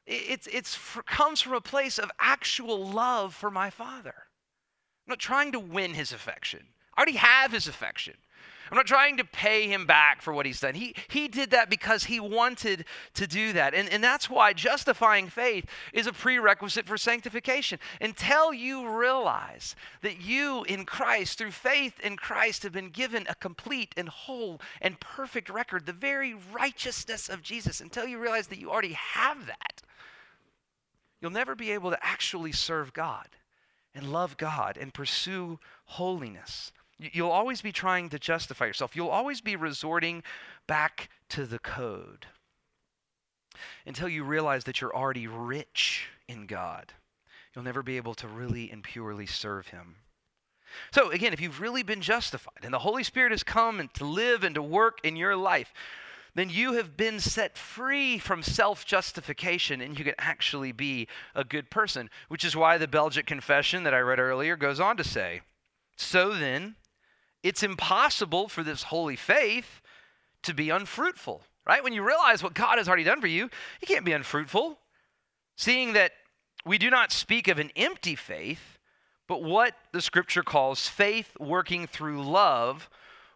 it 0.06 0.48
it's, 0.54 0.78
comes 1.08 1.42
from 1.42 1.54
a 1.54 1.60
place 1.60 1.98
of 1.98 2.12
actual 2.20 2.88
love 2.88 3.34
for 3.34 3.50
my 3.50 3.72
Father. 3.72 4.14
I'm 4.14 5.10
not 5.14 5.18
trying 5.18 5.52
to 5.54 5.60
win 5.60 5.96
his 5.96 6.12
affection, 6.12 6.60
I 6.96 7.02
already 7.02 7.18
have 7.18 7.52
his 7.52 7.68
affection. 7.68 8.14
I'm 8.70 8.78
not 8.78 8.86
trying 8.86 9.18
to 9.18 9.26
pay 9.26 9.68
him 9.68 9.86
back 9.86 10.22
for 10.22 10.34
what 10.34 10.46
he's 10.46 10.60
done. 10.60 10.76
He, 10.76 10.96
he 11.08 11.28
did 11.28 11.52
that 11.52 11.70
because 11.70 12.04
he 12.04 12.20
wanted 12.20 12.86
to 13.16 13.28
do 13.28 13.54
that. 13.54 13.74
And, 13.74 13.90
and 13.90 14.04
that's 14.04 14.30
why 14.30 14.54
justifying 14.54 15.28
faith 15.28 15.66
is 15.94 16.08
a 16.08 16.14
prerequisite 16.14 16.86
for 16.86 16.98
sanctification. 16.98 17.80
Until 18.00 18.54
you 18.54 18.90
realize 18.90 19.76
that 20.02 20.22
you 20.22 20.64
in 20.66 20.86
Christ, 20.86 21.38
through 21.38 21.52
faith 21.52 22.00
in 22.02 22.16
Christ, 22.16 22.64
have 22.64 22.74
been 22.74 22.90
given 22.90 23.26
a 23.28 23.36
complete 23.36 23.94
and 23.98 24.08
whole 24.10 24.62
and 24.82 25.00
perfect 25.00 25.50
record, 25.50 25.86
the 25.86 25.94
very 25.94 26.36
righteousness 26.52 27.30
of 27.30 27.42
Jesus, 27.42 27.82
until 27.82 28.06
you 28.06 28.20
realize 28.20 28.48
that 28.48 28.60
you 28.60 28.70
already 28.70 28.94
have 28.94 29.48
that, 29.48 29.82
you'll 31.22 31.32
never 31.32 31.56
be 31.56 31.72
able 31.72 31.90
to 31.90 32.06
actually 32.06 32.52
serve 32.52 32.94
God 32.94 33.28
and 33.96 34.12
love 34.12 34.38
God 34.38 34.78
and 34.80 34.94
pursue 34.94 35.60
holiness. 35.86 36.72
You'll 37.00 37.32
always 37.32 37.62
be 37.62 37.72
trying 37.72 38.10
to 38.10 38.20
justify 38.20 38.66
yourself. 38.66 38.96
You'll 38.96 39.08
always 39.08 39.40
be 39.40 39.56
resorting 39.56 40.22
back 40.68 41.10
to 41.30 41.46
the 41.46 41.60
code 41.60 42.28
until 43.86 44.10
you 44.10 44.24
realize 44.24 44.66
that 44.66 44.82
you're 44.82 44.96
already 44.96 45.28
rich 45.28 46.10
in 46.28 46.46
God. 46.46 46.94
you'll 47.56 47.64
never 47.64 47.82
be 47.82 47.98
able 47.98 48.14
to 48.16 48.28
really 48.28 48.70
and 48.70 48.84
purely 48.84 49.26
serve 49.26 49.68
Him. 49.68 49.96
So, 50.92 51.10
again, 51.10 51.34
if 51.34 51.42
you've 51.42 51.62
really 51.62 51.84
been 51.84 52.02
justified 52.02 52.64
and 52.64 52.74
the 52.74 52.80
Holy 52.80 53.04
Spirit 53.04 53.32
has 53.32 53.44
come 53.44 53.80
and 53.80 53.92
to 53.96 54.06
live 54.06 54.44
and 54.44 54.54
to 54.56 54.62
work 54.62 55.00
in 55.04 55.16
your 55.16 55.36
life, 55.36 55.74
then 56.36 56.50
you 56.50 56.74
have 56.74 56.96
been 56.96 57.20
set 57.20 57.58
free 57.58 58.20
from 58.20 58.44
self 58.44 58.86
justification 58.86 59.82
and 59.82 59.98
you 59.98 60.06
can 60.06 60.14
actually 60.20 60.72
be 60.72 61.08
a 61.34 61.44
good 61.44 61.72
person, 61.72 62.10
which 62.28 62.46
is 62.46 62.56
why 62.56 62.78
the 62.78 62.88
Belgic 62.88 63.26
Confession 63.26 63.84
that 63.84 63.94
I 63.94 64.00
read 64.00 64.20
earlier 64.20 64.56
goes 64.56 64.80
on 64.80 64.98
to 64.98 65.04
say 65.04 65.42
So 65.98 66.34
then, 66.34 66.76
it's 67.44 67.64
impossible 67.64 68.50
for 68.50 68.64
this 68.64 68.84
holy 68.84 69.16
faith 69.16 69.82
to 70.44 70.54
be 70.54 70.70
unfruitful, 70.70 71.42
right? 71.66 71.84
When 71.84 71.94
you 71.94 72.04
realize 72.04 72.44
what 72.44 72.54
God 72.54 72.78
has 72.78 72.88
already 72.88 73.04
done 73.04 73.22
for 73.22 73.28
you, 73.28 73.50
you 73.82 73.88
can't 73.88 74.06
be 74.06 74.14
unfruitful. 74.14 74.78
Seeing 75.56 75.94
that 75.94 76.12
we 76.66 76.78
do 76.78 76.90
not 76.90 77.12
speak 77.12 77.48
of 77.48 77.60
an 77.60 77.72
empty 77.76 78.16
faith, 78.16 78.78
but 79.28 79.44
what 79.44 79.74
the 79.92 80.02
scripture 80.02 80.44
calls 80.44 80.88
faith 80.88 81.36
working 81.40 81.88
through 81.88 82.24
love, 82.24 82.90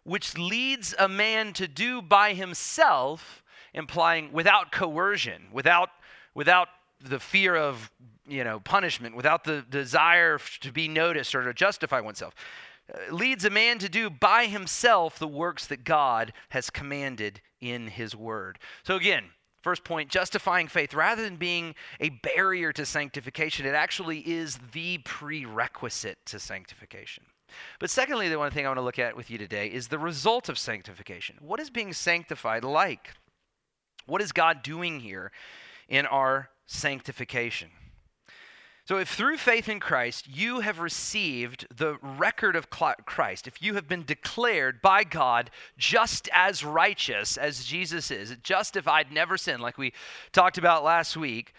which 0.04 0.36
leads 0.36 0.94
a 0.98 1.08
man 1.08 1.52
to 1.54 1.68
do 1.68 2.02
by 2.02 2.34
himself, 2.34 3.42
implying 3.72 4.32
without 4.32 4.72
coercion, 4.72 5.48
without, 5.52 5.90
without 6.34 6.68
the 7.00 7.20
fear 7.20 7.54
of 7.54 7.90
you 8.26 8.42
know 8.42 8.60
punishment, 8.60 9.14
without 9.14 9.44
the 9.44 9.64
desire 9.68 10.38
to 10.60 10.72
be 10.72 10.88
noticed 10.88 11.34
or 11.34 11.44
to 11.44 11.54
justify 11.54 12.00
oneself. 12.00 12.34
Uh, 12.92 13.14
leads 13.14 13.44
a 13.44 13.50
man 13.50 13.78
to 13.78 13.88
do 13.88 14.10
by 14.10 14.46
himself 14.46 15.18
the 15.18 15.28
works 15.28 15.66
that 15.66 15.84
God 15.84 16.32
has 16.50 16.70
commanded 16.70 17.40
in 17.60 17.88
his 17.88 18.14
word. 18.14 18.58
So 18.82 18.96
again, 18.96 19.24
First 19.64 19.82
point, 19.82 20.10
justifying 20.10 20.68
faith, 20.68 20.92
rather 20.92 21.22
than 21.22 21.36
being 21.36 21.74
a 21.98 22.10
barrier 22.10 22.70
to 22.74 22.84
sanctification, 22.84 23.64
it 23.64 23.74
actually 23.74 24.18
is 24.18 24.58
the 24.72 24.98
prerequisite 25.06 26.18
to 26.26 26.38
sanctification. 26.38 27.24
But 27.80 27.88
secondly, 27.88 28.28
the 28.28 28.38
one 28.38 28.50
thing 28.50 28.66
I 28.66 28.68
want 28.68 28.76
to 28.76 28.84
look 28.84 28.98
at 28.98 29.16
with 29.16 29.30
you 29.30 29.38
today 29.38 29.68
is 29.68 29.88
the 29.88 29.98
result 29.98 30.50
of 30.50 30.58
sanctification. 30.58 31.36
What 31.40 31.60
is 31.60 31.70
being 31.70 31.94
sanctified 31.94 32.62
like? 32.62 33.14
What 34.04 34.20
is 34.20 34.32
God 34.32 34.62
doing 34.62 35.00
here 35.00 35.32
in 35.88 36.04
our 36.04 36.50
sanctification? 36.66 37.70
So, 38.86 38.98
if 38.98 39.08
through 39.08 39.38
faith 39.38 39.70
in 39.70 39.80
Christ 39.80 40.28
you 40.28 40.60
have 40.60 40.78
received 40.78 41.66
the 41.74 41.96
record 42.02 42.54
of 42.54 42.68
Christ, 42.68 43.46
if 43.46 43.62
you 43.62 43.74
have 43.74 43.88
been 43.88 44.04
declared 44.04 44.82
by 44.82 45.04
God 45.04 45.50
just 45.78 46.28
as 46.32 46.62
righteous 46.62 47.38
as 47.38 47.64
Jesus 47.64 48.10
is, 48.10 48.36
justified, 48.42 49.10
never 49.10 49.38
sinned, 49.38 49.62
like 49.62 49.78
we 49.78 49.94
talked 50.32 50.58
about 50.58 50.84
last 50.84 51.16
week, 51.16 51.54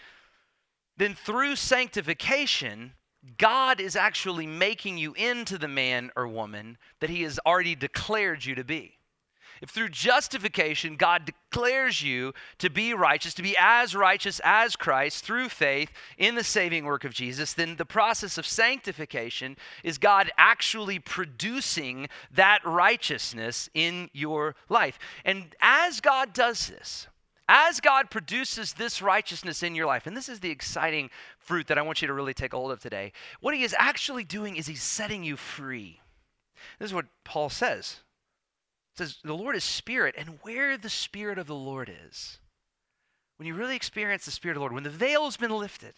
then 0.97 1.15
through 1.15 1.55
sanctification, 1.55 2.93
God 3.39 3.81
is 3.81 3.95
actually 3.95 4.45
making 4.45 4.99
you 4.99 5.13
into 5.13 5.57
the 5.57 5.67
man 5.67 6.11
or 6.15 6.27
woman 6.27 6.77
that 6.99 7.09
he 7.09 7.23
has 7.23 7.39
already 7.43 7.73
declared 7.73 8.45
you 8.45 8.53
to 8.53 8.63
be. 8.63 8.94
If 9.65 9.71
through 9.71 9.89
justification 9.89 10.95
God 10.95 11.25
declares 11.25 12.03
you 12.03 12.35
to 12.59 12.69
be 12.69 12.93
righteous, 12.93 13.33
to 13.33 13.41
be 13.41 13.55
as 13.57 13.95
righteous 13.95 14.39
as 14.43 14.75
Christ 14.75 15.25
through 15.25 15.49
faith 15.49 15.91
in 16.19 16.35
the 16.35 16.43
saving 16.43 16.85
work 16.85 17.03
of 17.03 17.15
Jesus, 17.15 17.53
then 17.53 17.75
the 17.75 17.83
process 17.83 18.37
of 18.37 18.45
sanctification 18.45 19.57
is 19.83 19.97
God 19.97 20.29
actually 20.37 20.99
producing 20.99 22.09
that 22.35 22.59
righteousness 22.63 23.67
in 23.73 24.11
your 24.13 24.55
life. 24.69 24.99
And 25.25 25.55
as 25.59 25.99
God 25.99 26.31
does 26.31 26.67
this, 26.67 27.07
as 27.49 27.79
God 27.79 28.11
produces 28.11 28.73
this 28.73 29.01
righteousness 29.01 29.63
in 29.63 29.73
your 29.73 29.87
life, 29.87 30.05
and 30.05 30.15
this 30.15 30.29
is 30.29 30.41
the 30.41 30.51
exciting 30.51 31.09
fruit 31.39 31.65
that 31.65 31.79
I 31.79 31.81
want 31.81 32.03
you 32.03 32.07
to 32.07 32.13
really 32.13 32.35
take 32.35 32.53
hold 32.53 32.71
of 32.71 32.81
today, 32.81 33.13
what 33.41 33.55
He 33.55 33.63
is 33.63 33.75
actually 33.79 34.25
doing 34.25 34.57
is 34.57 34.67
He's 34.67 34.83
setting 34.83 35.23
you 35.23 35.35
free. 35.35 36.01
This 36.77 36.89
is 36.91 36.93
what 36.93 37.07
Paul 37.23 37.49
says 37.49 38.01
says, 38.97 39.17
The 39.23 39.35
Lord 39.35 39.55
is 39.55 39.63
spirit, 39.63 40.15
and 40.17 40.39
where 40.41 40.77
the 40.77 40.89
spirit 40.89 41.37
of 41.37 41.47
the 41.47 41.55
Lord 41.55 41.91
is, 42.07 42.39
when 43.37 43.47
you 43.47 43.53
really 43.53 43.75
experience 43.75 44.25
the 44.25 44.31
spirit 44.31 44.53
of 44.53 44.59
the 44.59 44.61
Lord, 44.61 44.73
when 44.73 44.83
the 44.83 44.89
veil 44.89 45.25
has 45.25 45.37
been 45.37 45.51
lifted, 45.51 45.93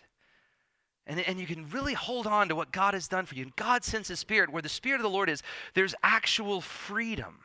and, 1.08 1.20
and 1.22 1.40
you 1.40 1.48
can 1.48 1.70
really 1.70 1.94
hold 1.94 2.28
on 2.28 2.50
to 2.50 2.56
what 2.56 2.72
God 2.72 2.94
has 2.94 3.08
done 3.08 3.26
for 3.26 3.36
you, 3.36 3.44
and 3.44 3.56
God 3.56 3.84
sends 3.84 4.10
His 4.10 4.20
Spirit, 4.20 4.52
where 4.52 4.62
the 4.62 4.70
Spirit 4.70 4.98
of 4.98 5.04
the 5.04 5.10
Lord 5.10 5.30
is, 5.30 5.42
there's 5.74 5.96
actual 6.04 6.62
freedom. 6.62 7.40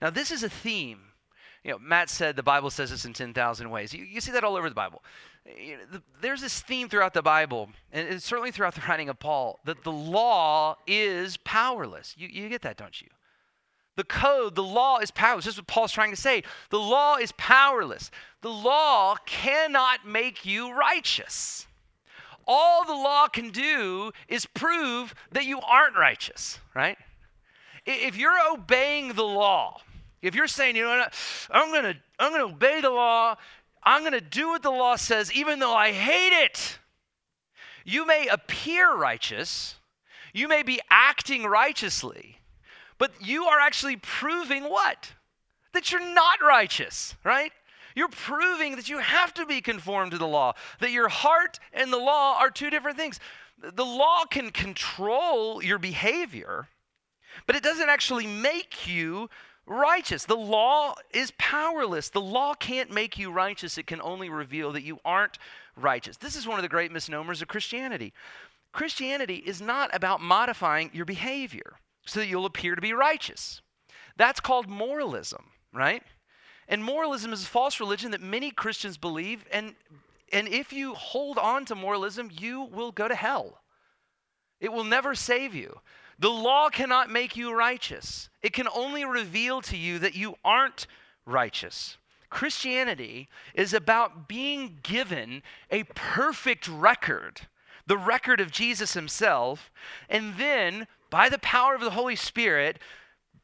Now, 0.00 0.10
this 0.10 0.30
is 0.30 0.42
a 0.42 0.48
theme. 0.48 1.00
You 1.64 1.72
know, 1.72 1.78
Matt 1.78 2.10
said 2.10 2.34
the 2.34 2.42
Bible 2.42 2.70
says 2.70 2.90
this 2.90 3.04
in 3.04 3.12
10,000 3.12 3.70
ways. 3.70 3.94
You, 3.94 4.04
you, 4.04 4.20
see 4.20 4.32
that 4.32 4.42
all 4.42 4.56
over 4.56 4.68
the 4.68 4.74
Bible. 4.74 5.02
You 5.46 5.76
know, 5.76 5.82
the, 5.92 6.02
there's 6.20 6.40
this 6.40 6.60
theme 6.60 6.88
throughout 6.88 7.14
the 7.14 7.22
Bible, 7.22 7.68
and 7.92 8.20
certainly 8.20 8.50
throughout 8.50 8.74
the 8.74 8.82
writing 8.88 9.08
of 9.08 9.18
Paul, 9.18 9.60
that 9.64 9.84
the 9.84 9.92
law 9.92 10.76
is 10.86 11.36
powerless. 11.38 12.14
You, 12.18 12.28
you 12.28 12.48
get 12.48 12.62
that, 12.62 12.76
don't 12.76 13.00
you? 13.00 13.08
The 13.96 14.04
code, 14.04 14.54
the 14.54 14.62
law 14.62 14.98
is 14.98 15.10
powerless. 15.10 15.44
This 15.44 15.54
is 15.54 15.60
what 15.60 15.66
Paul's 15.66 15.92
trying 15.92 16.10
to 16.10 16.20
say. 16.20 16.42
The 16.70 16.78
law 16.78 17.16
is 17.16 17.32
powerless. 17.32 18.10
The 18.40 18.50
law 18.50 19.16
cannot 19.26 20.06
make 20.06 20.46
you 20.46 20.72
righteous. 20.72 21.66
All 22.46 22.84
the 22.84 22.92
law 22.92 23.28
can 23.28 23.50
do 23.50 24.12
is 24.28 24.46
prove 24.46 25.14
that 25.32 25.44
you 25.44 25.60
aren't 25.60 25.96
righteous, 25.96 26.58
right? 26.74 26.96
If 27.84 28.16
you're 28.16 28.52
obeying 28.52 29.12
the 29.12 29.24
law, 29.24 29.80
if 30.22 30.34
you're 30.34 30.46
saying, 30.46 30.76
you 30.76 30.84
know 30.84 31.06
I'm 31.50 31.70
going 31.70 31.94
to 31.94 31.96
I'm 32.18 32.32
going 32.32 32.48
to 32.48 32.54
obey 32.54 32.80
the 32.80 32.90
law, 32.90 33.36
I'm 33.82 34.02
going 34.02 34.12
to 34.12 34.20
do 34.20 34.48
what 34.48 34.62
the 34.62 34.70
law 34.70 34.96
says 34.96 35.32
even 35.32 35.58
though 35.58 35.74
I 35.74 35.92
hate 35.92 36.44
it. 36.44 36.78
You 37.84 38.06
may 38.06 38.28
appear 38.28 38.94
righteous, 38.94 39.76
you 40.32 40.46
may 40.46 40.62
be 40.62 40.80
acting 40.88 41.44
righteously, 41.44 42.38
but 43.02 43.10
you 43.20 43.46
are 43.46 43.58
actually 43.58 43.96
proving 43.96 44.62
what? 44.62 45.12
That 45.72 45.90
you're 45.90 46.14
not 46.14 46.40
righteous, 46.40 47.16
right? 47.24 47.50
You're 47.96 48.06
proving 48.06 48.76
that 48.76 48.88
you 48.88 48.98
have 48.98 49.34
to 49.34 49.44
be 49.44 49.60
conformed 49.60 50.12
to 50.12 50.18
the 50.18 50.28
law, 50.28 50.52
that 50.78 50.92
your 50.92 51.08
heart 51.08 51.58
and 51.72 51.92
the 51.92 51.98
law 51.98 52.38
are 52.38 52.48
two 52.48 52.70
different 52.70 52.96
things. 52.96 53.18
The 53.58 53.84
law 53.84 54.22
can 54.26 54.52
control 54.52 55.64
your 55.64 55.80
behavior, 55.80 56.68
but 57.48 57.56
it 57.56 57.64
doesn't 57.64 57.88
actually 57.88 58.28
make 58.28 58.86
you 58.86 59.28
righteous. 59.66 60.24
The 60.24 60.36
law 60.36 60.94
is 61.12 61.32
powerless. 61.38 62.08
The 62.08 62.20
law 62.20 62.54
can't 62.54 62.92
make 62.92 63.18
you 63.18 63.32
righteous, 63.32 63.78
it 63.78 63.88
can 63.88 64.00
only 64.00 64.30
reveal 64.30 64.70
that 64.70 64.84
you 64.84 65.00
aren't 65.04 65.40
righteous. 65.74 66.18
This 66.18 66.36
is 66.36 66.46
one 66.46 66.60
of 66.60 66.62
the 66.62 66.68
great 66.68 66.92
misnomers 66.92 67.42
of 67.42 67.48
Christianity. 67.48 68.12
Christianity 68.70 69.42
is 69.44 69.60
not 69.60 69.92
about 69.92 70.20
modifying 70.20 70.88
your 70.92 71.04
behavior 71.04 71.80
so 72.04 72.20
that 72.20 72.26
you'll 72.26 72.46
appear 72.46 72.74
to 72.74 72.82
be 72.82 72.92
righteous. 72.92 73.60
That's 74.16 74.40
called 74.40 74.68
moralism, 74.68 75.44
right? 75.72 76.02
And 76.68 76.84
moralism 76.84 77.32
is 77.32 77.42
a 77.42 77.46
false 77.46 77.80
religion 77.80 78.10
that 78.12 78.20
many 78.20 78.50
Christians 78.50 78.96
believe, 78.96 79.44
and, 79.52 79.74
and 80.32 80.48
if 80.48 80.72
you 80.72 80.94
hold 80.94 81.38
on 81.38 81.64
to 81.66 81.74
moralism, 81.74 82.30
you 82.32 82.62
will 82.62 82.92
go 82.92 83.08
to 83.08 83.14
hell. 83.14 83.60
It 84.60 84.72
will 84.72 84.84
never 84.84 85.14
save 85.14 85.54
you. 85.54 85.80
The 86.18 86.30
law 86.30 86.68
cannot 86.68 87.10
make 87.10 87.36
you 87.36 87.52
righteous, 87.52 88.28
it 88.42 88.52
can 88.52 88.68
only 88.74 89.04
reveal 89.04 89.60
to 89.62 89.76
you 89.76 89.98
that 89.98 90.14
you 90.14 90.36
aren't 90.44 90.86
righteous. 91.26 91.96
Christianity 92.30 93.28
is 93.54 93.74
about 93.74 94.26
being 94.26 94.78
given 94.82 95.42
a 95.70 95.82
perfect 95.94 96.66
record, 96.66 97.42
the 97.86 97.98
record 97.98 98.40
of 98.40 98.50
Jesus 98.50 98.94
himself, 98.94 99.70
and 100.08 100.36
then 100.38 100.86
by 101.12 101.28
the 101.28 101.38
power 101.38 101.74
of 101.74 101.82
the 101.82 101.90
Holy 101.90 102.16
Spirit, 102.16 102.78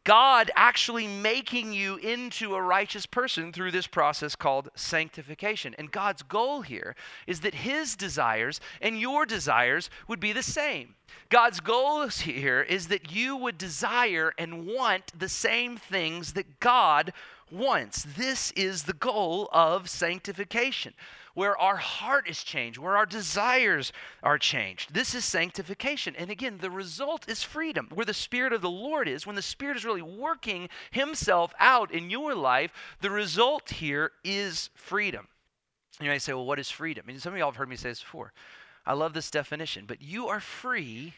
God 0.02 0.50
actually 0.56 1.06
making 1.06 1.74
you 1.74 1.96
into 1.96 2.54
a 2.54 2.62
righteous 2.62 3.04
person 3.04 3.52
through 3.52 3.72
this 3.72 3.86
process 3.86 4.34
called 4.34 4.70
sanctification. 4.74 5.74
And 5.76 5.92
God's 5.92 6.22
goal 6.22 6.62
here 6.62 6.96
is 7.26 7.40
that 7.40 7.54
His 7.54 7.94
desires 7.94 8.58
and 8.80 8.98
your 8.98 9.26
desires 9.26 9.90
would 10.08 10.18
be 10.18 10.32
the 10.32 10.42
same. 10.42 10.94
God's 11.28 11.60
goal 11.60 12.08
here 12.08 12.62
is 12.62 12.88
that 12.88 13.12
you 13.12 13.36
would 13.36 13.58
desire 13.58 14.32
and 14.38 14.66
want 14.66 15.12
the 15.18 15.28
same 15.28 15.76
things 15.76 16.32
that 16.32 16.60
God 16.60 17.12
wants. 17.50 18.06
This 18.16 18.50
is 18.52 18.84
the 18.84 18.94
goal 18.94 19.50
of 19.52 19.90
sanctification 19.90 20.94
where 21.38 21.56
our 21.56 21.76
heart 21.76 22.28
is 22.28 22.42
changed, 22.42 22.78
where 22.78 22.96
our 22.96 23.06
desires 23.06 23.92
are 24.24 24.38
changed. 24.38 24.92
This 24.92 25.14
is 25.14 25.24
sanctification. 25.24 26.16
And 26.16 26.30
again, 26.30 26.58
the 26.60 26.68
result 26.68 27.28
is 27.28 27.44
freedom. 27.44 27.88
Where 27.94 28.04
the 28.04 28.12
Spirit 28.12 28.52
of 28.52 28.60
the 28.60 28.68
Lord 28.68 29.06
is, 29.06 29.24
when 29.24 29.36
the 29.36 29.40
Spirit 29.42 29.76
is 29.76 29.84
really 29.84 30.02
working 30.02 30.68
Himself 30.90 31.54
out 31.60 31.92
in 31.92 32.10
your 32.10 32.34
life, 32.34 32.72
the 33.00 33.10
result 33.12 33.70
here 33.70 34.10
is 34.24 34.70
freedom. 34.74 35.28
You 36.00 36.08
may 36.08 36.18
say, 36.18 36.32
well, 36.32 36.44
what 36.44 36.58
is 36.58 36.72
freedom? 36.72 37.04
And 37.08 37.22
some 37.22 37.34
of 37.34 37.38
y'all 37.38 37.52
have 37.52 37.56
heard 37.56 37.68
me 37.68 37.76
say 37.76 37.90
this 37.90 38.02
before. 38.02 38.32
I 38.84 38.94
love 38.94 39.12
this 39.12 39.30
definition, 39.30 39.84
but 39.86 40.02
you 40.02 40.26
are 40.26 40.40
free 40.40 41.14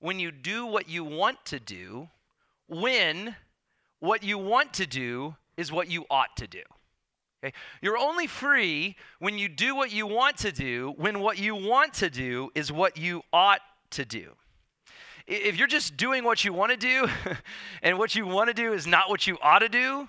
when 0.00 0.20
you 0.20 0.30
do 0.30 0.66
what 0.66 0.90
you 0.90 1.04
want 1.04 1.42
to 1.46 1.58
do, 1.58 2.10
when 2.68 3.34
what 3.98 4.22
you 4.22 4.36
want 4.36 4.74
to 4.74 4.86
do 4.86 5.36
is 5.56 5.72
what 5.72 5.90
you 5.90 6.04
ought 6.10 6.36
to 6.36 6.46
do. 6.46 6.60
Okay? 7.42 7.54
You're 7.80 7.98
only 7.98 8.26
free 8.26 8.96
when 9.18 9.38
you 9.38 9.48
do 9.48 9.74
what 9.74 9.92
you 9.92 10.06
want 10.06 10.38
to 10.38 10.52
do, 10.52 10.94
when 10.96 11.20
what 11.20 11.38
you 11.38 11.54
want 11.54 11.94
to 11.94 12.10
do 12.10 12.50
is 12.54 12.70
what 12.70 12.96
you 12.96 13.22
ought 13.32 13.60
to 13.90 14.04
do. 14.04 14.32
If 15.26 15.56
you're 15.56 15.68
just 15.68 15.96
doing 15.96 16.24
what 16.24 16.44
you 16.44 16.52
want 16.52 16.72
to 16.72 16.76
do 16.76 17.08
and 17.82 17.98
what 17.98 18.14
you 18.14 18.26
want 18.26 18.48
to 18.48 18.54
do 18.54 18.72
is 18.72 18.86
not 18.86 19.08
what 19.08 19.26
you 19.26 19.38
ought 19.42 19.60
to 19.60 19.68
do, 19.68 20.08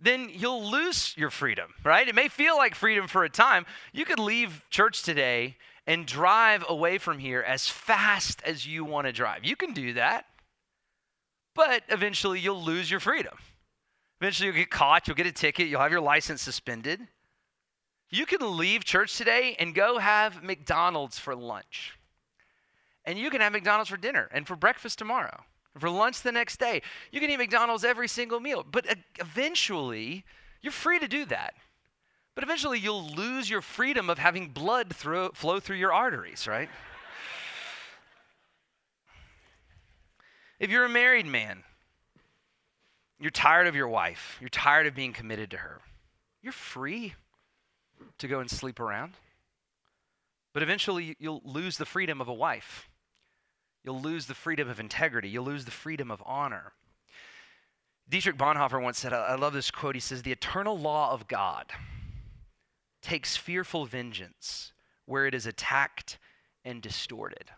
then 0.00 0.28
you'll 0.30 0.70
lose 0.70 1.14
your 1.16 1.30
freedom, 1.30 1.72
right? 1.82 2.06
It 2.06 2.14
may 2.14 2.28
feel 2.28 2.56
like 2.56 2.74
freedom 2.74 3.08
for 3.08 3.24
a 3.24 3.30
time. 3.30 3.64
You 3.92 4.04
could 4.04 4.18
leave 4.18 4.62
church 4.70 5.02
today 5.02 5.56
and 5.86 6.06
drive 6.06 6.64
away 6.68 6.98
from 6.98 7.18
here 7.18 7.42
as 7.42 7.68
fast 7.68 8.42
as 8.44 8.66
you 8.66 8.84
want 8.84 9.06
to 9.06 9.12
drive. 9.12 9.44
You 9.44 9.56
can 9.56 9.72
do 9.72 9.94
that, 9.94 10.26
but 11.54 11.82
eventually 11.88 12.40
you'll 12.40 12.62
lose 12.62 12.90
your 12.90 13.00
freedom. 13.00 13.36
Eventually 14.20 14.46
you'll 14.48 14.56
get 14.56 14.70
caught, 14.70 15.06
you'll 15.06 15.16
get 15.16 15.26
a 15.26 15.32
ticket, 15.32 15.68
you'll 15.68 15.80
have 15.80 15.90
your 15.90 16.00
license 16.00 16.42
suspended. 16.42 17.00
You 18.10 18.26
can 18.26 18.56
leave 18.56 18.84
church 18.84 19.16
today 19.16 19.56
and 19.58 19.74
go 19.74 19.98
have 19.98 20.42
McDonald's 20.42 21.18
for 21.18 21.34
lunch. 21.34 21.98
And 23.04 23.18
you 23.18 23.30
can 23.30 23.40
have 23.40 23.52
McDonald's 23.52 23.90
for 23.90 23.96
dinner 23.96 24.30
and 24.32 24.46
for 24.46 24.56
breakfast 24.56 24.98
tomorrow, 24.98 25.42
for 25.78 25.90
lunch 25.90 26.22
the 26.22 26.32
next 26.32 26.58
day. 26.58 26.80
You 27.10 27.20
can 27.20 27.28
eat 27.30 27.36
McDonald's 27.36 27.84
every 27.84 28.08
single 28.08 28.40
meal. 28.40 28.64
But 28.70 28.86
eventually, 29.18 30.24
you're 30.62 30.72
free 30.72 30.98
to 31.00 31.08
do 31.08 31.24
that. 31.26 31.54
But 32.34 32.44
eventually, 32.44 32.78
you'll 32.78 33.10
lose 33.10 33.50
your 33.50 33.60
freedom 33.60 34.08
of 34.08 34.18
having 34.18 34.48
blood 34.48 34.94
flow 34.94 35.60
through 35.60 35.76
your 35.76 35.92
arteries, 35.92 36.46
right? 36.46 36.68
if 40.58 40.70
you're 40.70 40.84
a 40.84 40.88
married 40.88 41.26
man, 41.26 41.62
you're 43.24 43.30
tired 43.30 43.66
of 43.66 43.74
your 43.74 43.88
wife, 43.88 44.36
you're 44.38 44.50
tired 44.50 44.86
of 44.86 44.94
being 44.94 45.14
committed 45.14 45.50
to 45.52 45.56
her, 45.56 45.80
you're 46.42 46.52
free 46.52 47.14
to 48.18 48.28
go 48.28 48.40
and 48.40 48.50
sleep 48.50 48.78
around. 48.78 49.14
But 50.52 50.62
eventually, 50.62 51.16
you'll 51.18 51.40
lose 51.42 51.78
the 51.78 51.86
freedom 51.86 52.20
of 52.20 52.28
a 52.28 52.34
wife. 52.34 52.90
You'll 53.82 54.00
lose 54.00 54.26
the 54.26 54.34
freedom 54.34 54.68
of 54.68 54.78
integrity. 54.78 55.30
You'll 55.30 55.46
lose 55.46 55.64
the 55.64 55.70
freedom 55.70 56.10
of 56.10 56.22
honor. 56.26 56.74
Dietrich 58.08 58.36
Bonhoeffer 58.36 58.80
once 58.80 58.98
said, 58.98 59.14
I 59.14 59.36
love 59.36 59.54
this 59.54 59.70
quote. 59.70 59.94
He 59.94 60.00
says, 60.00 60.22
The 60.22 60.30
eternal 60.30 60.78
law 60.78 61.10
of 61.10 61.26
God 61.26 61.72
takes 63.00 63.38
fearful 63.38 63.86
vengeance 63.86 64.74
where 65.06 65.26
it 65.26 65.34
is 65.34 65.46
attacked 65.46 66.18
and 66.62 66.82
distorted. 66.82 67.50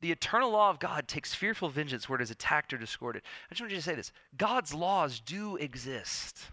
The 0.00 0.12
eternal 0.12 0.50
law 0.50 0.70
of 0.70 0.78
God 0.78 1.08
takes 1.08 1.34
fearful 1.34 1.68
vengeance 1.68 2.08
where 2.08 2.18
it 2.18 2.22
is 2.22 2.30
attacked 2.30 2.72
or 2.72 2.78
distorted. 2.78 3.22
I 3.50 3.54
just 3.54 3.62
want 3.62 3.72
you 3.72 3.78
to 3.78 3.82
say 3.82 3.94
this 3.94 4.12
God's 4.36 4.74
laws 4.74 5.20
do 5.20 5.56
exist. 5.56 6.46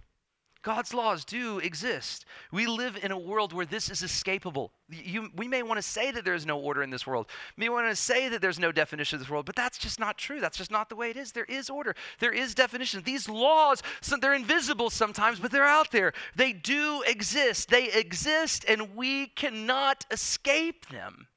God's 0.64 0.94
laws 0.94 1.26
do 1.26 1.60
exist. 1.60 2.24
We 2.54 2.68
live 2.68 2.98
in 3.04 3.12
a 3.12 3.20
world 3.20 3.52
where 3.52 3.66
this 3.66 3.90
is 3.90 4.02
escapable. 4.02 4.70
You, 4.90 5.30
we 5.36 5.46
may 5.46 5.62
want 5.62 5.78
to 5.78 5.82
say 5.82 6.10
that 6.12 6.24
there's 6.24 6.46
no 6.46 6.58
order 6.58 6.82
in 6.82 6.90
this 6.90 7.06
world. 7.06 7.28
We 7.58 7.66
may 7.66 7.70
want 7.70 7.90
to 7.90 7.96
say 7.98 8.30
that 8.30 8.42
there's 8.42 8.60
no 8.60 8.72
definition 8.72 9.18
of 9.18 9.20
this 9.20 9.30
world, 9.30 9.46
but 9.46 9.58
that's 9.58 9.78
just 9.78 10.00
not 10.00 10.18
true. 10.18 10.40
That's 10.40 10.58
just 10.58 10.72
not 10.72 10.88
the 10.88 10.96
way 10.96 11.10
it 11.10 11.18
is. 11.18 11.34
There 11.34 11.44
is 11.44 11.70
order. 11.70 11.96
There 12.20 12.32
is 12.32 12.56
definition. 12.56 13.04
These 13.04 13.28
laws, 13.28 13.84
they're 14.22 14.34
invisible 14.34 14.90
sometimes, 14.90 15.38
but 15.38 15.52
they're 15.52 15.66
out 15.66 15.92
there. 15.92 16.14
They 16.38 16.54
do 16.54 17.04
exist. 17.06 17.70
They 17.70 17.92
exist, 17.92 18.64
and 18.66 18.96
we 18.96 19.28
cannot 19.28 20.06
escape 20.12 20.88
them, 20.88 21.28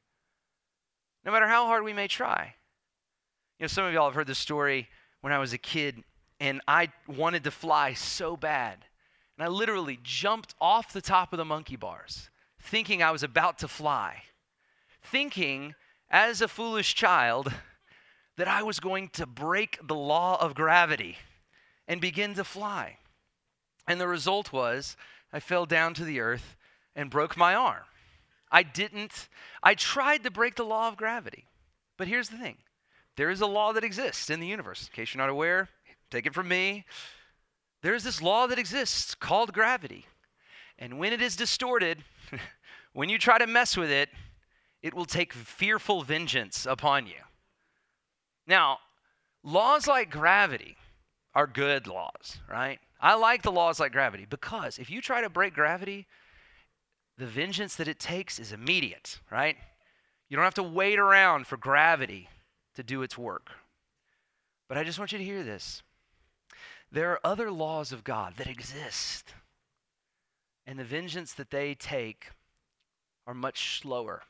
no 1.26 1.32
matter 1.32 1.46
how 1.46 1.66
hard 1.66 1.84
we 1.84 1.92
may 1.92 2.08
try. 2.08 2.54
You 3.58 3.64
know, 3.64 3.68
some 3.68 3.84
of 3.84 3.92
y'all 3.92 4.06
have 4.06 4.14
heard 4.14 4.26
this 4.26 4.38
story 4.38 4.88
when 5.20 5.32
I 5.32 5.38
was 5.38 5.52
a 5.52 5.58
kid, 5.58 6.02
and 6.40 6.62
I 6.66 6.92
wanted 7.06 7.44
to 7.44 7.50
fly 7.50 7.92
so 7.94 8.36
bad 8.36 8.84
and 9.36 9.44
I 9.44 9.48
literally 9.48 9.98
jumped 10.02 10.54
off 10.60 10.92
the 10.92 11.02
top 11.02 11.32
of 11.32 11.36
the 11.36 11.44
monkey 11.44 11.76
bars, 11.76 12.30
thinking 12.60 13.02
I 13.02 13.10
was 13.10 13.22
about 13.22 13.58
to 13.58 13.68
fly, 13.68 14.22
thinking 15.02 15.74
as 16.10 16.40
a 16.40 16.48
foolish 16.48 16.94
child 16.94 17.52
that 18.38 18.48
I 18.48 18.62
was 18.62 18.80
going 18.80 19.08
to 19.10 19.26
break 19.26 19.78
the 19.86 19.94
law 19.94 20.40
of 20.40 20.54
gravity 20.54 21.16
and 21.86 22.00
begin 22.00 22.34
to 22.34 22.44
fly. 22.44 22.98
And 23.86 24.00
the 24.00 24.08
result 24.08 24.52
was 24.52 24.96
I 25.32 25.40
fell 25.40 25.66
down 25.66 25.94
to 25.94 26.04
the 26.04 26.20
earth 26.20 26.56
and 26.94 27.10
broke 27.10 27.36
my 27.36 27.54
arm. 27.54 27.84
I 28.50 28.62
didn't, 28.62 29.28
I 29.62 29.74
tried 29.74 30.24
to 30.24 30.30
break 30.30 30.54
the 30.54 30.64
law 30.64 30.88
of 30.88 30.96
gravity. 30.96 31.46
But 31.96 32.08
here's 32.08 32.28
the 32.28 32.36
thing 32.36 32.56
there 33.16 33.30
is 33.30 33.40
a 33.40 33.46
law 33.46 33.72
that 33.72 33.84
exists 33.84 34.30
in 34.30 34.40
the 34.40 34.46
universe. 34.46 34.88
In 34.88 34.94
case 34.94 35.14
you're 35.14 35.22
not 35.22 35.30
aware, 35.30 35.68
take 36.10 36.26
it 36.26 36.34
from 36.34 36.48
me. 36.48 36.84
There's 37.82 38.04
this 38.04 38.20
law 38.20 38.46
that 38.46 38.58
exists 38.58 39.14
called 39.14 39.52
gravity. 39.52 40.06
And 40.78 40.98
when 40.98 41.12
it 41.12 41.22
is 41.22 41.36
distorted, 41.36 42.04
when 42.92 43.08
you 43.08 43.18
try 43.18 43.38
to 43.38 43.46
mess 43.46 43.76
with 43.76 43.90
it, 43.90 44.10
it 44.82 44.94
will 44.94 45.06
take 45.06 45.32
fearful 45.32 46.02
vengeance 46.02 46.66
upon 46.66 47.06
you. 47.06 47.14
Now, 48.46 48.78
laws 49.42 49.86
like 49.86 50.10
gravity 50.10 50.76
are 51.34 51.46
good 51.46 51.86
laws, 51.86 52.38
right? 52.48 52.78
I 53.00 53.14
like 53.14 53.42
the 53.42 53.52
laws 53.52 53.80
like 53.80 53.92
gravity 53.92 54.26
because 54.28 54.78
if 54.78 54.90
you 54.90 55.00
try 55.00 55.20
to 55.20 55.28
break 55.28 55.54
gravity, 55.54 56.06
the 57.18 57.26
vengeance 57.26 57.76
that 57.76 57.88
it 57.88 57.98
takes 57.98 58.38
is 58.38 58.52
immediate, 58.52 59.18
right? 59.30 59.56
You 60.28 60.36
don't 60.36 60.44
have 60.44 60.54
to 60.54 60.62
wait 60.62 60.98
around 60.98 61.46
for 61.46 61.56
gravity 61.56 62.28
to 62.74 62.82
do 62.82 63.02
its 63.02 63.16
work. 63.16 63.50
But 64.68 64.76
I 64.76 64.84
just 64.84 64.98
want 64.98 65.12
you 65.12 65.18
to 65.18 65.24
hear 65.24 65.42
this. 65.42 65.82
There 66.90 67.12
are 67.12 67.20
other 67.24 67.50
laws 67.50 67.92
of 67.92 68.04
God 68.04 68.34
that 68.36 68.46
exist, 68.46 69.34
and 70.66 70.78
the 70.78 70.84
vengeance 70.84 71.32
that 71.34 71.50
they 71.50 71.74
take 71.74 72.28
are 73.26 73.34
much 73.34 73.80
slower, 73.80 74.22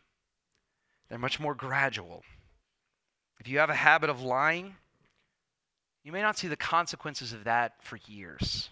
they're 1.09 1.19
much 1.19 1.39
more 1.39 1.55
gradual. 1.55 2.23
If 3.39 3.49
you 3.49 3.59
have 3.59 3.71
a 3.71 3.75
habit 3.75 4.11
of 4.11 4.23
lying, 4.23 4.75
you 6.03 6.13
may 6.13 6.23
not 6.23 6.39
see 6.39 6.49
the 6.49 6.57
consequences 6.57 7.33
of 7.33 7.45
that 7.45 7.83
for 7.83 7.99
years. 8.07 8.71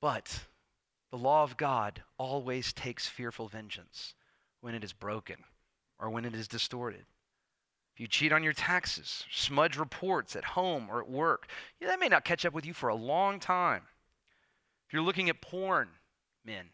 But 0.00 0.40
the 1.12 1.18
law 1.18 1.42
of 1.42 1.58
God 1.58 2.02
always 2.16 2.72
takes 2.72 3.06
fearful 3.06 3.46
vengeance 3.46 4.14
when 4.62 4.74
it 4.74 4.82
is 4.82 4.94
broken 4.94 5.36
or 5.98 6.08
when 6.08 6.24
it 6.24 6.34
is 6.34 6.48
distorted. 6.48 7.04
If 7.94 8.00
you 8.00 8.06
cheat 8.06 8.32
on 8.32 8.42
your 8.42 8.54
taxes, 8.54 9.26
smudge 9.30 9.76
reports 9.76 10.34
at 10.34 10.44
home 10.44 10.88
or 10.90 11.02
at 11.02 11.10
work, 11.10 11.48
yeah, 11.78 11.88
that 11.88 12.00
may 12.00 12.08
not 12.08 12.24
catch 12.24 12.46
up 12.46 12.54
with 12.54 12.64
you 12.64 12.72
for 12.72 12.88
a 12.88 12.94
long 12.94 13.38
time. 13.38 13.82
If 14.86 14.94
you're 14.94 15.02
looking 15.02 15.28
at 15.28 15.42
porn, 15.42 15.88
men, 16.46 16.70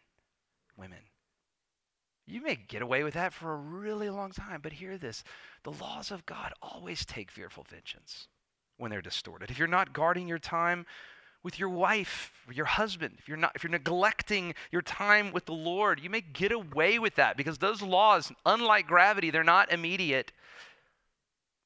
women, 0.77 0.99
you 2.25 2.41
may 2.41 2.55
get 2.55 2.81
away 2.81 3.03
with 3.03 3.15
that 3.15 3.33
for 3.33 3.51
a 3.51 3.57
really 3.57 4.09
long 4.09 4.31
time. 4.31 4.61
But 4.61 4.71
hear 4.71 4.97
this 4.97 5.25
the 5.63 5.73
laws 5.73 6.11
of 6.11 6.25
God 6.25 6.53
always 6.61 7.05
take 7.05 7.29
fearful 7.29 7.65
vengeance 7.69 8.29
when 8.77 8.89
they're 8.89 9.01
distorted. 9.01 9.51
If 9.51 9.59
you're 9.59 9.67
not 9.67 9.91
guarding 9.91 10.29
your 10.29 10.39
time 10.39 10.85
with 11.43 11.59
your 11.59 11.69
wife 11.69 12.31
or 12.47 12.53
your 12.53 12.65
husband, 12.65 13.15
if 13.17 13.27
you're 13.27 13.37
not 13.37 13.53
if 13.55 13.63
you're 13.63 13.71
neglecting 13.71 14.53
your 14.71 14.81
time 14.81 15.31
with 15.31 15.45
the 15.45 15.53
Lord, 15.53 15.99
you 15.99 16.09
may 16.09 16.21
get 16.21 16.51
away 16.51 16.99
with 16.99 17.15
that 17.15 17.37
because 17.37 17.57
those 17.57 17.81
laws, 17.81 18.31
unlike 18.45 18.87
gravity, 18.87 19.29
they're 19.31 19.43
not 19.43 19.71
immediate. 19.71 20.31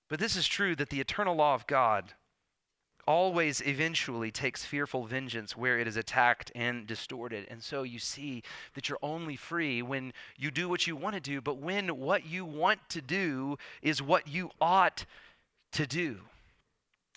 But 0.10 0.20
this 0.20 0.36
is 0.36 0.46
true 0.46 0.76
that 0.76 0.90
the 0.90 1.00
eternal 1.00 1.36
law 1.36 1.56
of 1.56 1.66
God 1.66 2.14
always 3.08 3.62
eventually 3.62 4.32
takes 4.32 4.64
fearful 4.64 5.06
vengeance 5.06 5.58
where 5.58 5.80
it 5.80 5.88
is 5.88 5.98
attacked 5.98 6.52
and 6.56 6.88
distorted. 6.88 7.48
And 7.50 7.62
so 7.62 7.84
you 7.84 8.00
see 8.00 8.44
that 8.76 8.88
you're 8.88 9.00
only 9.02 9.36
free 9.36 9.82
when 9.82 10.14
you 10.38 10.52
do 10.52 10.70
what 10.70 10.88
you 10.88 10.96
want 10.96 11.16
to 11.16 11.22
do, 11.22 11.42
but 11.42 11.58
when 11.58 11.90
what 11.98 12.26
you 12.26 12.46
want 12.46 12.80
to 12.90 13.02
do 13.02 13.58
is 13.82 14.02
what 14.02 14.28
you 14.28 14.52
ought 14.62 15.06
to 15.74 15.86
do. 15.86 16.20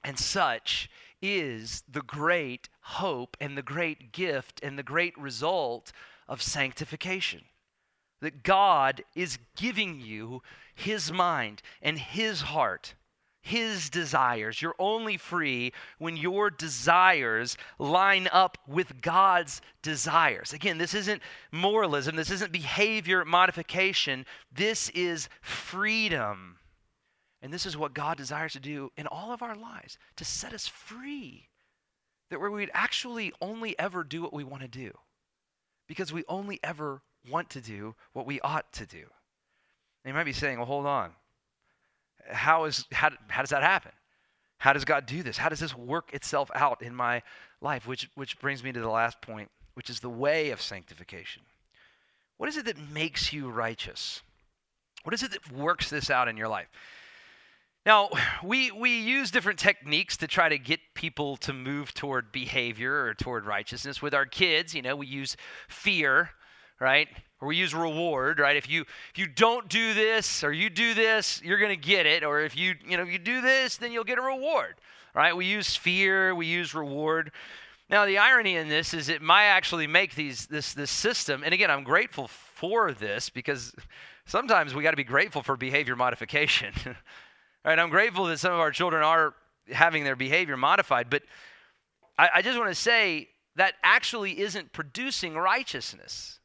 And 0.03 0.19
such 0.19 0.88
is 1.22 1.83
the 1.88 2.02
great 2.02 2.68
hope 2.81 3.37
and 3.40 3.57
the 3.57 3.62
great 3.62 4.12
gift 4.12 4.61
and 4.62 4.79
the 4.79 4.83
great 4.83 5.16
result 5.18 5.92
of 6.29 6.42
sanctification. 6.42 7.42
That 8.20 8.42
God 8.42 9.05
is 9.14 9.38
giving 9.57 10.00
you 10.00 10.42
his 10.76 11.11
mind 11.11 11.62
and 11.81 11.98
His 11.98 12.42
heart, 12.42 12.94
His 13.40 13.88
desires. 13.88 14.61
You're 14.61 14.76
only 14.79 15.16
free 15.16 15.72
when 15.98 16.16
your 16.18 16.50
desires 16.50 17.57
line 17.79 18.29
up 18.31 18.59
with 18.68 19.00
God's 19.00 19.62
desires. 19.83 20.52
Again, 20.52 20.76
this 20.79 20.94
isn't 20.94 21.22
moralism, 21.50 22.14
this 22.14 22.31
isn't 22.31 22.52
behavior 22.52 23.24
modification, 23.24 24.26
this 24.52 24.90
is 24.90 25.29
freedom. 25.40 26.59
And 27.42 27.53
this 27.53 27.66
is 27.66 27.77
what 27.77 27.94
God 27.94 28.16
desires 28.16 28.53
to 28.55 28.61
do 28.61 28.90
in 28.96 29.07
all 29.07 29.33
of 29.33 29.42
our 29.42 29.55
lives 29.55 29.99
to 30.16 30.25
set 30.25 30.53
us 30.53 30.66
free. 30.66 31.49
That 32.31 32.40
where 32.40 32.51
we'd 32.51 32.70
actually 32.75 33.33
only 33.40 33.79
ever 33.79 34.03
do 34.03 34.22
what 34.22 34.33
we 34.33 34.42
want 34.42 34.62
to 34.62 34.68
do 34.68 34.92
because 35.87 36.12
we 36.12 36.25
only 36.29 36.59
ever 36.64 37.03
want 37.31 37.51
to 37.51 37.61
do 37.61 37.94
what 38.12 38.27
we 38.27 38.40
ought 38.40 38.72
to 38.72 38.87
do. 38.87 39.05
And 40.05 40.12
you 40.12 40.14
might 40.14 40.25
be 40.25 40.33
saying, 40.33 40.59
well, 40.59 40.66
hold 40.66 40.87
on. 40.87 41.12
How, 42.29 42.64
is, 42.64 42.85
how, 42.90 43.11
how 43.29 43.42
does 43.42 43.51
that 43.51 43.62
happen? 43.62 43.92
How 44.59 44.72
does 44.72 44.85
God 44.85 45.07
do 45.07 45.22
this? 45.22 45.37
How 45.37 45.49
does 45.49 45.61
this 45.61 45.77
work 45.77 46.12
itself 46.12 46.51
out 46.55 46.83
in 46.83 46.94
my 46.94 47.22
life, 47.61 47.87
which, 47.87 48.09
which 48.14 48.38
brings 48.40 48.62
me 48.62 48.72
to 48.72 48.81
the 48.81 48.88
last 48.88 49.20
point, 49.20 49.51
which 49.75 49.90
is 49.90 50.01
the 50.01 50.11
way 50.11 50.51
of 50.51 50.61
sanctification. 50.61 51.42
What 52.37 52.49
is 52.49 52.57
it 52.57 52.66
that 52.66 52.79
makes 52.79 53.33
you 53.33 53.51
righteous? 53.51 54.22
What 55.05 55.14
is 55.14 55.22
it 55.22 55.31
that 55.33 55.53
works 55.53 55.90
this 55.90 56.11
out 56.11 56.29
in 56.29 56.37
your 56.37 56.49
life? 56.49 56.68
Now, 57.87 58.11
we, 58.42 58.72
we 58.72 58.99
use 58.99 59.31
different 59.31 59.61
techniques 59.61 60.16
to 60.16 60.27
try 60.27 60.49
to 60.49 60.59
get 60.59 60.81
people 60.94 61.37
to 61.38 61.53
move 61.53 61.94
toward 61.94 62.33
behavior 62.33 63.05
or 63.05 63.14
toward 63.14 63.46
righteousness. 63.46 64.03
With 64.03 64.12
our 64.12 64.27
kids, 64.27 64.75
you 64.75 64.83
know, 64.83 64.96
we 64.96 65.07
use 65.07 65.37
fear, 65.68 66.31
right? 66.81 67.07
Or 67.40 67.46
we 67.46 67.55
use 67.55 67.72
reward, 67.72 68.40
right? 68.40 68.57
If 68.57 68.68
you 68.68 68.81
if 68.81 69.18
you 69.18 69.29
don't 69.29 69.68
do 69.68 69.94
this 69.94 70.42
or 70.42 70.53
you 70.53 70.68
do 70.68 70.94
this, 70.94 71.40
you're 71.44 71.59
to 71.59 71.77
get 71.77 72.07
it. 72.07 72.25
Or 72.25 72.40
if 72.40 72.57
you, 72.57 72.75
you 72.85 72.96
know, 72.96 73.05
if 73.05 73.09
you 73.09 73.20
do 73.20 73.40
this, 73.40 73.77
then 73.77 73.92
you'll 73.92 74.03
get 74.03 74.18
a 74.18 74.22
reward. 74.22 74.75
Right? 75.14 75.37
We 75.37 75.46
use 75.46 75.77
fear, 75.77 76.35
we 76.35 76.46
use 76.46 76.75
reward. 76.75 77.31
Now, 77.88 78.05
the 78.05 78.18
irony 78.18 78.57
in 78.57 78.68
this 78.68 78.94
is 78.94 79.09
it 79.09 79.22
might 79.22 79.44
actually 79.44 79.87
make 79.87 80.16
these 80.16 80.46
this 80.46 80.75
this 80.75 80.90
system, 80.90 81.44
and 81.44 81.55
again, 81.55 81.70
I'm 81.70 81.85
grateful 81.85 82.27
for 82.27 82.92
this 82.92 83.31
because 83.31 83.72
sometimes 84.25 84.75
we 84.75 84.83
got 84.83 84.90
to 84.90 84.96
be 84.96 85.05
grateful 85.05 85.42
for 85.42 85.57
behavior 85.57 85.94
modification. 85.94 86.75
right? 87.66 87.79
I'm 87.79 87.90
grateful 87.90 88.24
that 88.26 88.38
some 88.38 88.52
of 88.52 88.61
our 88.61 88.70
children 88.70 89.02
are 89.02 89.35
having 89.70 90.05
their 90.05 90.16
behavior 90.16 90.57
modified, 90.57 91.11
but 91.11 91.22
I, 92.16 92.29
I 92.37 92.42
just 92.42 92.57
want 92.57 92.70
to 92.70 92.74
say 92.74 93.29
that 93.57 93.74
actually 93.83 94.38
isn't 94.38 94.72
producing 94.72 95.35
righteousness 95.35 96.38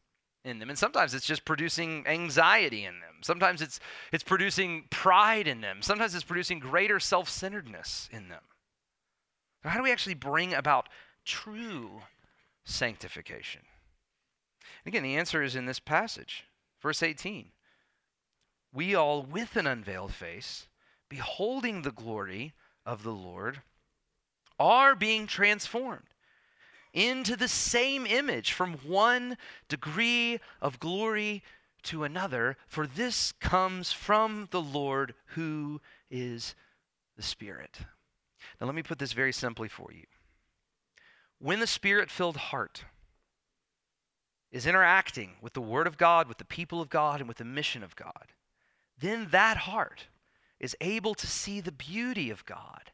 in 0.43 0.57
them. 0.57 0.69
And 0.69 0.77
sometimes 0.77 1.13
it's 1.13 1.25
just 1.25 1.45
producing 1.45 2.05
anxiety 2.07 2.85
in 2.85 2.99
them. 2.99 3.15
Sometimes 3.21 3.61
it's 3.61 3.79
it's 4.11 4.23
producing 4.23 4.85
pride 4.89 5.47
in 5.47 5.61
them. 5.61 5.81
Sometimes 5.81 6.15
it's 6.15 6.23
producing 6.23 6.59
greater 6.59 6.99
self-centeredness 6.99 8.09
in 8.11 8.29
them. 8.29 8.41
so 9.61 9.69
how 9.69 9.77
do 9.77 9.83
we 9.83 9.91
actually 9.91 10.15
bring 10.15 10.53
about 10.53 10.89
true 11.25 12.01
sanctification? 12.63 13.61
And 14.83 14.93
again, 14.93 15.03
the 15.03 15.17
answer 15.17 15.43
is 15.43 15.55
in 15.55 15.67
this 15.67 15.79
passage, 15.79 16.45
verse 16.81 17.03
18. 17.03 17.51
We 18.73 18.95
all, 18.95 19.21
with 19.21 19.57
an 19.57 19.67
unveiled 19.67 20.13
face, 20.13 20.65
beholding 21.11 21.81
the 21.81 21.91
glory 21.91 22.53
of 22.85 23.03
the 23.03 23.11
Lord, 23.11 23.61
are 24.57 24.95
being 24.95 25.27
transformed 25.27 26.07
into 26.93 27.35
the 27.35 27.49
same 27.49 28.05
image 28.05 28.53
from 28.53 28.75
one 28.75 29.37
degree 29.67 30.39
of 30.61 30.79
glory 30.79 31.43
to 31.83 32.05
another, 32.05 32.55
for 32.65 32.87
this 32.87 33.33
comes 33.33 33.91
from 33.91 34.47
the 34.51 34.61
Lord 34.61 35.13
who 35.35 35.81
is 36.09 36.55
the 37.17 37.23
Spirit. 37.23 37.79
Now, 38.61 38.67
let 38.67 38.75
me 38.75 38.81
put 38.81 38.97
this 38.97 39.11
very 39.11 39.33
simply 39.33 39.67
for 39.67 39.91
you. 39.91 40.05
When 41.39 41.59
the 41.59 41.67
Spirit 41.67 42.09
filled 42.09 42.37
heart 42.37 42.85
is 44.49 44.65
interacting 44.65 45.31
with 45.41 45.51
the 45.51 45.61
Word 45.61 45.87
of 45.87 45.97
God, 45.97 46.29
with 46.29 46.37
the 46.37 46.45
people 46.45 46.79
of 46.79 46.89
God, 46.89 47.19
and 47.19 47.27
with 47.27 47.37
the 47.37 47.43
mission 47.43 47.83
of 47.83 47.97
God, 47.97 48.31
then 48.97 49.27
that 49.31 49.57
heart 49.57 50.07
is 50.61 50.77
able 50.79 51.15
to 51.15 51.27
see 51.27 51.59
the 51.59 51.71
beauty 51.71 52.29
of 52.29 52.45
God 52.45 52.91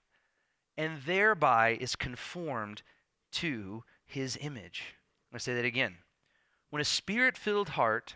and 0.78 1.02
thereby 1.06 1.78
is 1.80 1.96
conformed 1.96 2.82
to 3.34 3.84
his 4.06 4.38
image. 4.42 4.96
To 5.34 5.40
say 5.40 5.54
that 5.54 5.66
again. 5.66 5.98
When 6.70 6.82
a 6.82 6.86
spirit 6.86 7.38
filled 7.38 7.70
heart 7.70 8.16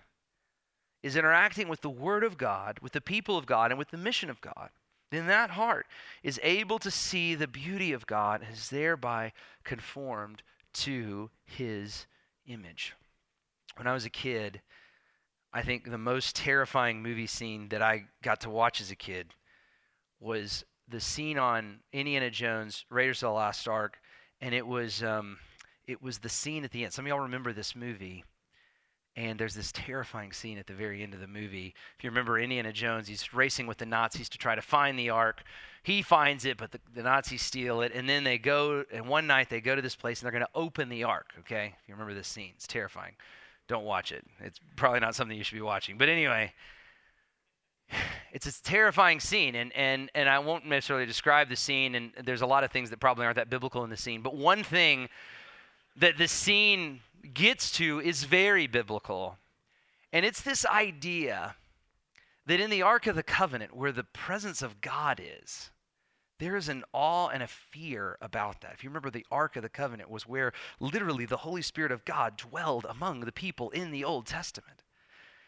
is 1.04 1.16
interacting 1.16 1.68
with 1.68 1.82
the 1.82 1.90
Word 1.90 2.24
of 2.24 2.38
God, 2.38 2.80
with 2.82 2.94
the 2.94 3.02
people 3.02 3.38
of 3.38 3.46
God, 3.46 3.72
and 3.72 3.78
with 3.78 3.90
the 3.90 3.98
mission 3.98 4.30
of 4.30 4.42
God, 4.42 4.70
then 5.12 5.28
that 5.28 5.52
heart 5.52 5.88
is 6.24 6.40
able 6.42 6.80
to 6.80 6.90
see 6.90 7.36
the 7.36 7.48
beauty 7.48 7.92
of 7.92 8.08
God 8.08 8.42
and 8.42 8.54
is 8.54 8.70
thereby 8.70 9.34
conformed 9.64 10.42
to 10.74 11.30
his 11.44 12.08
image. 12.48 12.94
When 13.76 13.88
I 13.88 13.94
was 13.94 14.06
a 14.06 14.10
kid, 14.10 14.62
I 15.54 15.62
think 15.62 15.90
the 15.90 15.98
most 15.98 16.36
terrifying 16.38 17.04
movie 17.04 17.28
scene 17.28 17.68
that 17.70 17.82
I 17.82 18.06
got 18.24 18.40
to 18.42 18.50
watch 18.50 18.80
as 18.80 18.90
a 18.90 18.96
kid 18.96 19.34
was 20.22 20.64
the 20.88 21.00
scene 21.00 21.38
on 21.38 21.80
Indiana 21.92 22.30
Jones, 22.30 22.86
Raiders 22.90 23.24
of 23.24 23.28
the 23.28 23.34
Lost 23.34 23.68
Ark, 23.68 23.98
and 24.40 24.54
it 24.54 24.66
was 24.66 25.04
um, 25.04 25.38
it 25.88 26.02
was 26.02 26.20
the 26.20 26.30
scene 26.30 26.64
at 26.64 26.72
the 26.72 26.84
end. 26.84 26.94
Some 26.94 27.06
of 27.06 27.10
y'all 27.10 27.20
remember 27.20 27.52
this 27.52 27.76
movie, 27.76 28.24
and 29.16 29.40
there's 29.40 29.56
this 29.56 29.72
terrifying 29.72 30.32
scene 30.32 30.58
at 30.58 30.68
the 30.68 30.74
very 30.74 31.02
end 31.02 31.14
of 31.14 31.20
the 31.20 31.28
movie. 31.28 31.74
If 31.98 32.04
you 32.04 32.10
remember 32.10 32.40
Indiana 32.40 32.72
Jones, 32.72 33.08
he's 33.08 33.34
racing 33.34 33.68
with 33.68 33.78
the 33.78 33.86
Nazis 33.86 34.30
to 34.30 34.38
try 34.38 34.56
to 34.56 34.62
find 34.62 34.98
the 34.98 35.10
Ark. 35.10 35.44
He 35.84 36.02
finds 36.02 36.46
it, 36.46 36.58
but 36.58 36.72
the, 36.72 36.80
the 36.94 37.04
Nazis 37.04 37.42
steal 37.42 37.82
it, 37.82 37.92
and 37.94 38.08
then 38.08 38.24
they 38.24 38.38
go. 38.38 38.86
And 38.92 39.08
one 39.08 39.28
night 39.28 39.50
they 39.50 39.62
go 39.62 39.76
to 39.76 39.82
this 39.82 39.96
place 39.96 40.22
and 40.22 40.26
they're 40.26 40.40
going 40.40 40.46
to 40.46 40.60
open 40.60 40.90
the 40.90 41.04
Ark. 41.04 41.34
Okay, 41.40 41.74
if 41.82 41.88
you 41.88 41.94
remember 41.94 42.14
this 42.14 42.28
scene, 42.28 42.52
it's 42.56 42.68
terrifying. 42.68 43.14
Don't 43.68 43.86
watch 43.86 44.12
it. 44.12 44.26
It's 44.40 44.60
probably 44.76 45.00
not 45.00 45.16
something 45.16 45.38
you 45.38 45.44
should 45.44 45.56
be 45.56 45.62
watching. 45.62 45.98
But 45.98 46.10
anyway, 46.10 46.54
it's 48.32 48.46
a 48.46 48.64
terrifying 48.64 49.20
scene 49.20 49.56
and, 49.56 49.72
and, 49.76 50.10
and 50.16 50.30
i 50.30 50.40
won't 50.40 50.66
necessarily 50.66 51.06
describe 51.06 51.50
the 51.50 51.56
scene 51.56 51.96
and 51.96 52.12
there's 52.24 52.42
a 52.42 52.46
lot 52.46 52.64
of 52.64 52.72
things 52.72 52.90
that 52.90 53.00
probably 53.00 53.26
aren't 53.26 53.36
that 53.36 53.50
biblical 53.50 53.84
in 53.84 53.90
the 53.90 53.98
scene 53.98 54.22
but 54.22 54.36
one 54.36 54.64
thing 54.64 55.10
that 55.96 56.18
the 56.18 56.28
scene 56.28 57.02
gets 57.34 57.72
to 57.72 58.00
is 58.00 58.24
very 58.24 58.68
biblical 58.68 59.38
and 60.14 60.26
it's 60.26 60.42
this 60.42 60.66
idea 60.66 61.56
that 62.46 62.60
in 62.60 62.70
the 62.70 62.82
ark 62.82 63.08
of 63.08 63.16
the 63.16 63.24
covenant 63.24 63.76
where 63.76 63.92
the 63.92 64.04
presence 64.04 64.62
of 64.62 64.82
god 64.82 65.22
is 65.24 65.72
there 66.42 66.58
is 66.58 66.70
an 66.70 66.84
awe 66.92 67.28
and 67.28 67.44
a 67.44 67.48
fear 67.48 68.18
about 68.20 68.62
that. 68.62 68.74
If 68.74 68.84
you 68.84 68.90
remember, 68.90 69.12
the 69.12 69.28
Ark 69.30 69.58
of 69.58 69.62
the 69.62 69.70
Covenant 69.70 70.10
was 70.10 70.28
where 70.28 70.54
literally 70.80 71.28
the 71.28 71.38
Holy 71.38 71.62
Spirit 71.62 71.92
of 71.92 72.04
God 72.04 72.36
dwelled 72.36 72.88
among 72.90 73.20
the 73.20 73.32
people 73.32 73.70
in 73.70 73.92
the 73.92 74.04
Old 74.04 74.26
Testament. 74.26 74.82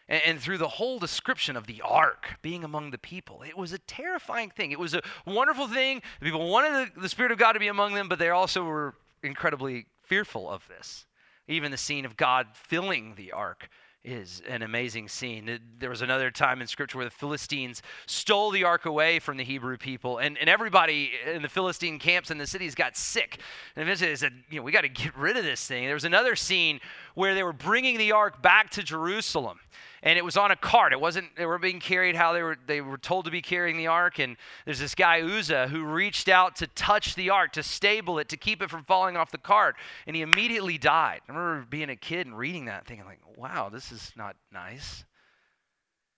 And, 0.10 0.40
through 0.40 0.58
the 0.58 0.68
whole 0.68 1.00
description 1.00 1.56
of 1.56 1.66
the 1.66 1.82
ark 1.82 2.38
being 2.42 2.64
among 2.64 2.92
the 2.92 2.98
people, 2.98 3.42
it 3.42 3.58
was 3.58 3.72
a 3.72 3.78
terrifying 3.80 4.50
thing. 4.50 4.72
It 4.72 4.80
was 4.80 4.94
a 4.94 5.02
wonderful 5.26 5.68
thing. 5.68 6.02
The 6.20 6.26
people 6.26 6.50
wanted 6.50 6.92
the, 6.96 7.02
the 7.02 7.10
Spirit 7.10 7.32
of 7.32 7.38
God 7.38 7.54
to 7.54 7.60
be 7.60 7.70
among 7.70 7.94
them, 7.94 8.10
but 8.10 8.20
they 8.20 8.30
also 8.30 8.64
were 8.66 8.96
incredibly 9.24 9.86
fearful 10.04 10.50
of 10.50 10.68
this. 10.68 11.06
Even 11.48 11.72
the 11.72 11.78
scene 11.78 12.06
of 12.06 12.18
God 12.18 12.48
filling 12.54 13.16
the 13.16 13.32
ark 13.32 13.70
is 14.04 14.42
an 14.50 14.62
amazing 14.62 15.08
scene. 15.08 15.60
There 15.80 15.90
was 15.90 16.02
another 16.02 16.30
time 16.30 16.62
in 16.62 16.68
Scripture 16.68 16.98
where 16.98 17.06
the 17.06 17.12
Philistines 17.12 17.82
stole 18.06 18.52
the 18.52 18.64
ark 18.64 18.86
away 18.86 19.20
from 19.20 19.38
the 19.38 19.44
Hebrew 19.44 19.78
people, 19.78 20.18
and, 20.18 20.38
and 20.38 20.50
everybody 20.50 21.12
in 21.32 21.42
the 21.42 21.50
Philistine 21.50 22.00
camps 22.00 22.30
in 22.30 22.38
the 22.38 22.48
cities 22.48 22.76
got 22.76 22.98
sick. 22.98 23.40
And 23.76 23.84
eventually 23.84 24.10
they 24.12 24.16
said, 24.16 24.34
you 24.50 24.60
know, 24.60 24.64
we 24.64 24.72
got 24.72 24.82
to 24.82 24.90
get 24.90 25.16
rid 25.18 25.38
of 25.38 25.44
this 25.44 25.66
thing. 25.66 25.86
There 25.86 25.94
was 25.94 26.04
another 26.04 26.36
scene 26.36 26.80
where 27.16 27.34
they 27.34 27.44
were 27.44 27.54
bringing 27.54 27.98
the 27.98 28.12
ark 28.12 28.42
back 28.42 28.70
to 28.72 28.84
Jerusalem 28.84 29.60
and 30.04 30.18
it 30.18 30.26
was 30.26 30.36
on 30.36 30.52
a 30.52 30.56
cart. 30.56 30.92
It 30.92 31.00
wasn't 31.00 31.36
they 31.36 31.46
were 31.46 31.58
being 31.58 31.80
carried 31.80 32.16
how 32.16 32.34
they 32.34 32.44
were 32.44 32.58
they 32.68 32.82
were 32.82 32.98
told 32.98 33.26
to 33.26 33.32
be 33.32 33.42
carrying 33.42 33.78
the 33.78 33.88
ark. 33.88 34.20
And 34.20 34.36
there's 34.66 34.80
this 34.80 34.94
guy 34.94 35.22
Uzzah 35.22 35.70
who 35.70 35.84
reached 35.86 36.28
out 36.28 36.58
to 36.58 36.68
touch 36.68 37.16
the 37.16 37.30
ark, 37.30 37.54
to 37.54 37.64
stable 37.64 38.20
it, 38.20 38.30
to 38.30 38.38
keep 38.38 38.62
it 38.62 38.70
from 38.70 38.84
falling 38.84 39.18
off 39.18 39.32
the 39.32 39.38
cart, 39.38 39.76
and 40.06 40.16
he 40.16 40.22
immediately 40.22 40.78
died. 40.78 41.22
I 41.28 41.32
remember 41.32 41.66
being 41.70 41.90
a 41.90 41.96
kid 41.96 42.28
and 42.28 42.38
reading 42.38 42.66
that, 42.66 42.86
thinking 42.86 43.06
like, 43.06 43.22
"Wow, 43.38 43.70
this 43.70 43.92
is 43.94 44.12
not 44.16 44.36
nice." 44.52 45.06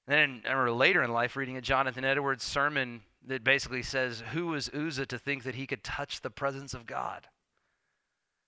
Then 0.08 0.44
I 0.46 0.52
remember 0.52 0.72
later 0.72 1.04
in 1.04 1.12
life 1.12 1.36
reading 1.36 1.58
a 1.58 1.62
Jonathan 1.62 2.06
Edwards 2.06 2.44
sermon 2.44 3.04
that 3.24 3.44
basically 3.44 3.84
says, 3.84 4.22
"Who 4.32 4.48
was 4.48 4.70
Uzzah 4.70 5.08
to 5.08 5.20
think 5.20 5.44
that 5.44 5.56
he 5.56 5.68
could 5.68 5.84
touch 5.84 6.22
the 6.22 6.30
presence 6.30 6.74
of 6.74 6.86
God?" 6.86 7.28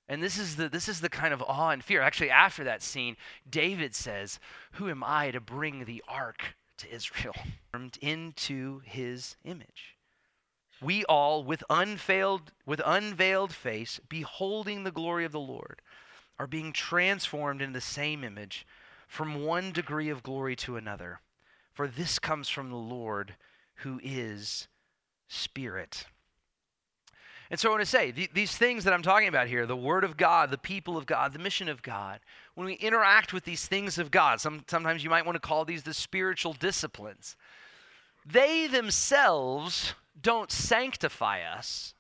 And 0.08 0.24
this 0.24 0.38
is 0.38 0.56
the 0.56 0.70
this 0.70 0.88
is 0.88 1.02
the 1.02 1.10
kind 1.10 1.34
of 1.34 1.42
awe 1.42 1.72
and 1.72 1.84
fear. 1.84 2.02
Actually, 2.02 2.30
after 2.30 2.64
that 2.64 2.82
scene, 2.82 3.18
David 3.50 3.96
says, 3.96 4.40
"Who 4.74 4.90
am 4.90 5.04
I 5.04 5.32
to 5.32 5.42
bring 5.42 5.86
the 5.86 6.04
ark 6.08 6.56
to 6.78 6.90
Israel 6.90 7.36
into 8.02 8.80
his 8.80 9.36
image?" 9.44 9.98
We 10.80 11.04
all 11.06 11.44
with 11.44 11.64
unveiled 11.70 12.54
with 12.66 12.82
unveiled 12.86 13.54
face, 13.54 14.00
beholding 14.08 14.84
the 14.84 14.92
glory 14.92 15.26
of 15.26 15.32
the 15.32 15.40
Lord, 15.40 15.82
are 16.40 16.48
being 16.48 16.72
transformed 16.72 17.62
into 17.62 17.74
the 17.74 17.82
same 17.82 18.24
image 18.24 18.66
from 19.08 19.44
one 19.44 19.72
degree 19.72 20.10
of 20.10 20.24
glory 20.24 20.56
to 20.58 20.78
another. 20.78 21.20
For 21.74 21.88
this 21.88 22.20
comes 22.20 22.50
from 22.50 22.70
the 22.70 22.76
Lord 22.76 23.36
who 23.76 24.00
is 24.04 24.68
spirit. 25.28 26.06
And 27.50 27.60
so 27.60 27.70
I 27.70 27.72
want 27.72 27.82
to 27.82 27.90
say 27.90 28.12
th- 28.12 28.34
these 28.34 28.58
things 28.58 28.84
that 28.84 28.94
I'm 28.94 29.04
talking 29.04 29.28
about 29.28 29.48
here 29.48 29.66
the 29.66 29.76
Word 29.76 30.04
of 30.04 30.18
God, 30.18 30.52
the 30.52 30.58
people 30.58 30.98
of 30.98 31.06
God, 31.06 31.34
the 31.34 31.40
mission 31.40 31.70
of 31.70 31.82
God 31.82 32.20
when 32.58 32.66
we 32.66 32.74
interact 32.74 33.34
with 33.34 33.44
these 33.44 33.68
things 33.68 34.00
of 34.00 34.10
God, 34.10 34.42
some, 34.42 34.64
sometimes 34.68 35.04
you 35.04 35.12
might 35.12 35.28
want 35.28 35.36
to 35.36 35.40
call 35.40 35.64
these 35.64 35.84
the 35.84 35.94
spiritual 35.94 36.54
disciplines, 36.54 37.36
they 38.26 38.66
themselves 38.66 39.94
don't 40.20 40.52
sanctify 40.52 41.44
us. 41.44 41.94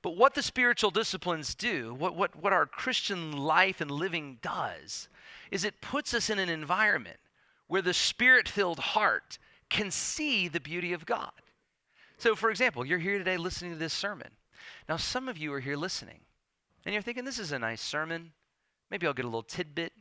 But 0.00 0.16
what 0.16 0.32
the 0.32 0.42
spiritual 0.42 0.90
disciplines 0.90 1.54
do, 1.54 1.92
what, 1.92 2.16
what, 2.16 2.34
what 2.34 2.54
our 2.54 2.64
Christian 2.64 3.32
life 3.36 3.82
and 3.82 3.90
living 3.90 4.38
does, 4.40 5.09
is 5.50 5.64
it 5.64 5.80
puts 5.80 6.14
us 6.14 6.30
in 6.30 6.38
an 6.38 6.48
environment 6.48 7.18
where 7.66 7.82
the 7.82 7.94
spirit 7.94 8.48
filled 8.48 8.78
heart 8.78 9.38
can 9.68 9.90
see 9.90 10.48
the 10.48 10.60
beauty 10.60 10.92
of 10.92 11.06
God. 11.06 11.30
So, 12.18 12.34
for 12.34 12.50
example, 12.50 12.84
you're 12.84 12.98
here 12.98 13.18
today 13.18 13.36
listening 13.36 13.72
to 13.72 13.78
this 13.78 13.92
sermon. 13.92 14.28
Now, 14.88 14.96
some 14.96 15.28
of 15.28 15.38
you 15.38 15.52
are 15.54 15.60
here 15.60 15.76
listening, 15.76 16.20
And 16.84 16.92
you're 16.92 17.02
thinking, 17.02 17.24
this 17.24 17.38
is 17.38 17.52
a 17.52 17.58
nice 17.58 17.80
sermon. 17.80 18.32
Maybe 18.90 19.06
I'll 19.06 19.14
get 19.14 19.24
a 19.24 19.28
little 19.28 19.42
tidbit. 19.42 19.92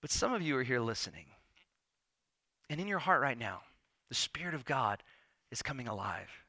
But 0.00 0.10
some 0.10 0.32
of 0.32 0.42
you 0.42 0.56
are 0.56 0.62
here 0.62 0.80
listening. 0.80 1.26
And 2.70 2.80
in 2.80 2.86
your 2.86 3.00
heart 3.00 3.20
right 3.20 3.38
now, 3.38 3.62
the 4.08 4.14
Spirit 4.14 4.54
of 4.54 4.64
God 4.64 5.02
is 5.50 5.62
coming 5.62 5.88
alive. 5.88 6.44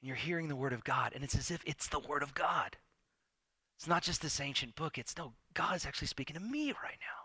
And 0.00 0.08
you're 0.08 0.16
hearing 0.16 0.48
the 0.48 0.56
Word 0.56 0.72
of 0.72 0.82
God, 0.82 1.12
and 1.14 1.22
it's 1.22 1.36
as 1.36 1.50
if 1.50 1.62
it's 1.64 1.88
the 1.88 2.00
Word 2.00 2.22
of 2.22 2.34
God. 2.34 2.76
It's 3.78 3.86
not 3.86 4.02
just 4.02 4.22
this 4.22 4.40
ancient 4.40 4.74
book. 4.74 4.98
It's 4.98 5.16
no, 5.16 5.32
God 5.54 5.76
is 5.76 5.86
actually 5.86 6.08
speaking 6.08 6.34
to 6.34 6.40
me 6.40 6.68
right 6.68 6.98
now. 7.00 7.22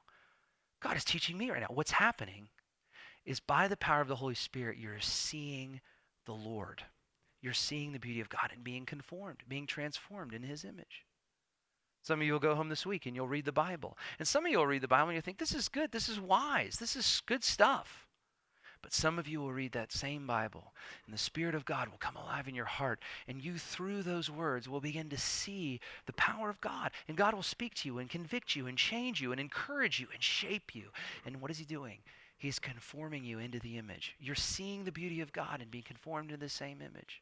God 0.82 0.98
is 0.98 1.06
teaching 1.06 1.38
me 1.38 1.50
right 1.50 1.62
now. 1.62 1.68
What's 1.70 1.92
happening 1.92 2.50
is 3.26 3.40
by 3.40 3.68
the 3.68 3.78
power 3.78 4.02
of 4.02 4.08
the 4.08 4.16
Holy 4.16 4.36
Spirit, 4.36 4.78
you're 4.78 5.00
seeing 5.00 5.82
the 6.26 6.34
Lord. 6.34 6.84
You're 7.42 7.54
seeing 7.54 7.92
the 7.92 8.00
beauty 8.00 8.22
of 8.22 8.30
God 8.30 8.52
and 8.54 8.64
being 8.64 8.86
conformed, 8.86 9.40
being 9.48 9.68
transformed 9.68 10.34
in 10.34 10.44
His 10.44 10.64
image. 10.64 11.06
Some 12.02 12.22
of 12.22 12.26
you 12.26 12.34
will 12.34 12.40
go 12.40 12.56
home 12.56 12.70
this 12.70 12.86
week 12.86 13.06
and 13.06 13.16
you'll 13.16 13.28
read 13.28 13.46
the 13.46 13.52
Bible. 13.52 13.98
And 14.18 14.28
some 14.28 14.46
of 14.46 14.52
you 14.52 14.60
will 14.60 14.68
read 14.68 14.82
the 14.82 14.88
Bible 14.88 15.10
and 15.10 15.16
you'll 15.16 15.22
think, 15.22 15.40
this 15.40 15.54
is 15.54 15.68
good, 15.68 15.92
this 15.92 16.08
is 16.08 16.20
wise, 16.20 16.78
this 16.80 16.96
is 16.96 17.22
good 17.26 17.44
stuff. 17.44 18.07
But 18.88 18.94
some 18.94 19.20
of 19.20 19.28
you 19.28 19.42
will 19.42 19.52
read 19.52 19.74
that 19.74 19.92
same 19.92 20.26
Bible, 20.26 20.72
and 21.06 21.14
the 21.14 21.18
Spirit 21.18 21.56
of 21.56 21.66
God 21.66 21.90
will 21.90 21.98
come 21.98 22.16
alive 22.16 22.48
in 22.48 22.56
your 22.56 22.64
heart, 22.64 23.02
and 23.28 23.44
you, 23.44 23.58
through 23.58 24.02
those 24.02 24.30
words, 24.30 24.70
will 24.70 24.80
begin 24.80 25.10
to 25.10 25.18
see 25.18 25.82
the 26.06 26.14
power 26.14 26.50
of 26.50 26.62
God. 26.62 26.92
And 27.10 27.18
God 27.18 27.34
will 27.34 27.44
speak 27.44 27.74
to 27.74 27.90
you 27.90 27.98
and 27.98 28.10
convict 28.10 28.56
you 28.56 28.66
and 28.66 28.78
change 28.78 29.20
you 29.20 29.34
and 29.34 29.42
encourage 29.42 30.00
you 30.00 30.08
and 30.14 30.24
shape 30.24 30.74
you. 30.74 30.86
And 31.26 31.42
what 31.42 31.52
is 31.52 31.58
He 31.58 31.66
doing? 31.66 31.98
He's 32.38 32.60
conforming 32.60 33.26
you 33.26 33.40
into 33.40 33.60
the 33.60 33.78
image. 33.78 34.16
You're 34.22 34.36
seeing 34.36 34.86
the 34.86 34.92
beauty 34.94 35.20
of 35.20 35.34
God 35.34 35.60
and 35.60 35.70
being 35.70 35.84
conformed 35.84 36.30
to 36.30 36.38
the 36.38 36.48
same 36.48 36.82
image. 36.82 37.22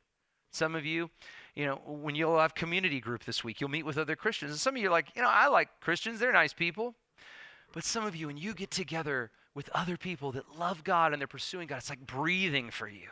Some 0.51 0.75
of 0.75 0.85
you, 0.85 1.09
you 1.55 1.65
know, 1.65 1.81
when 1.87 2.13
you'll 2.13 2.37
have 2.37 2.53
community 2.53 2.99
group 2.99 3.25
this 3.25 3.43
week, 3.43 3.59
you'll 3.59 3.71
meet 3.71 3.87
with 3.87 3.97
other 3.97 4.15
Christians. 4.15 4.51
And 4.51 4.59
some 4.59 4.75
of 4.75 4.81
you 4.83 4.89
are 4.89 4.91
like, 4.91 5.07
you 5.15 5.23
know, 5.23 5.31
I 5.31 5.47
like 5.47 5.69
Christians, 5.81 6.19
they're 6.19 6.31
nice 6.31 6.53
people. 6.53 6.93
But 7.73 7.83
some 7.83 8.05
of 8.05 8.15
you, 8.15 8.27
when 8.27 8.37
you 8.37 8.53
get 8.53 8.69
together 8.69 9.31
with 9.55 9.69
other 9.73 9.97
people 9.97 10.33
that 10.33 10.59
love 10.59 10.83
God 10.83 11.13
and 11.13 11.19
they're 11.19 11.27
pursuing 11.27 11.67
God, 11.67 11.77
it's 11.77 11.89
like 11.89 12.05
breathing 12.05 12.69
for 12.69 12.87
you. 12.87 13.07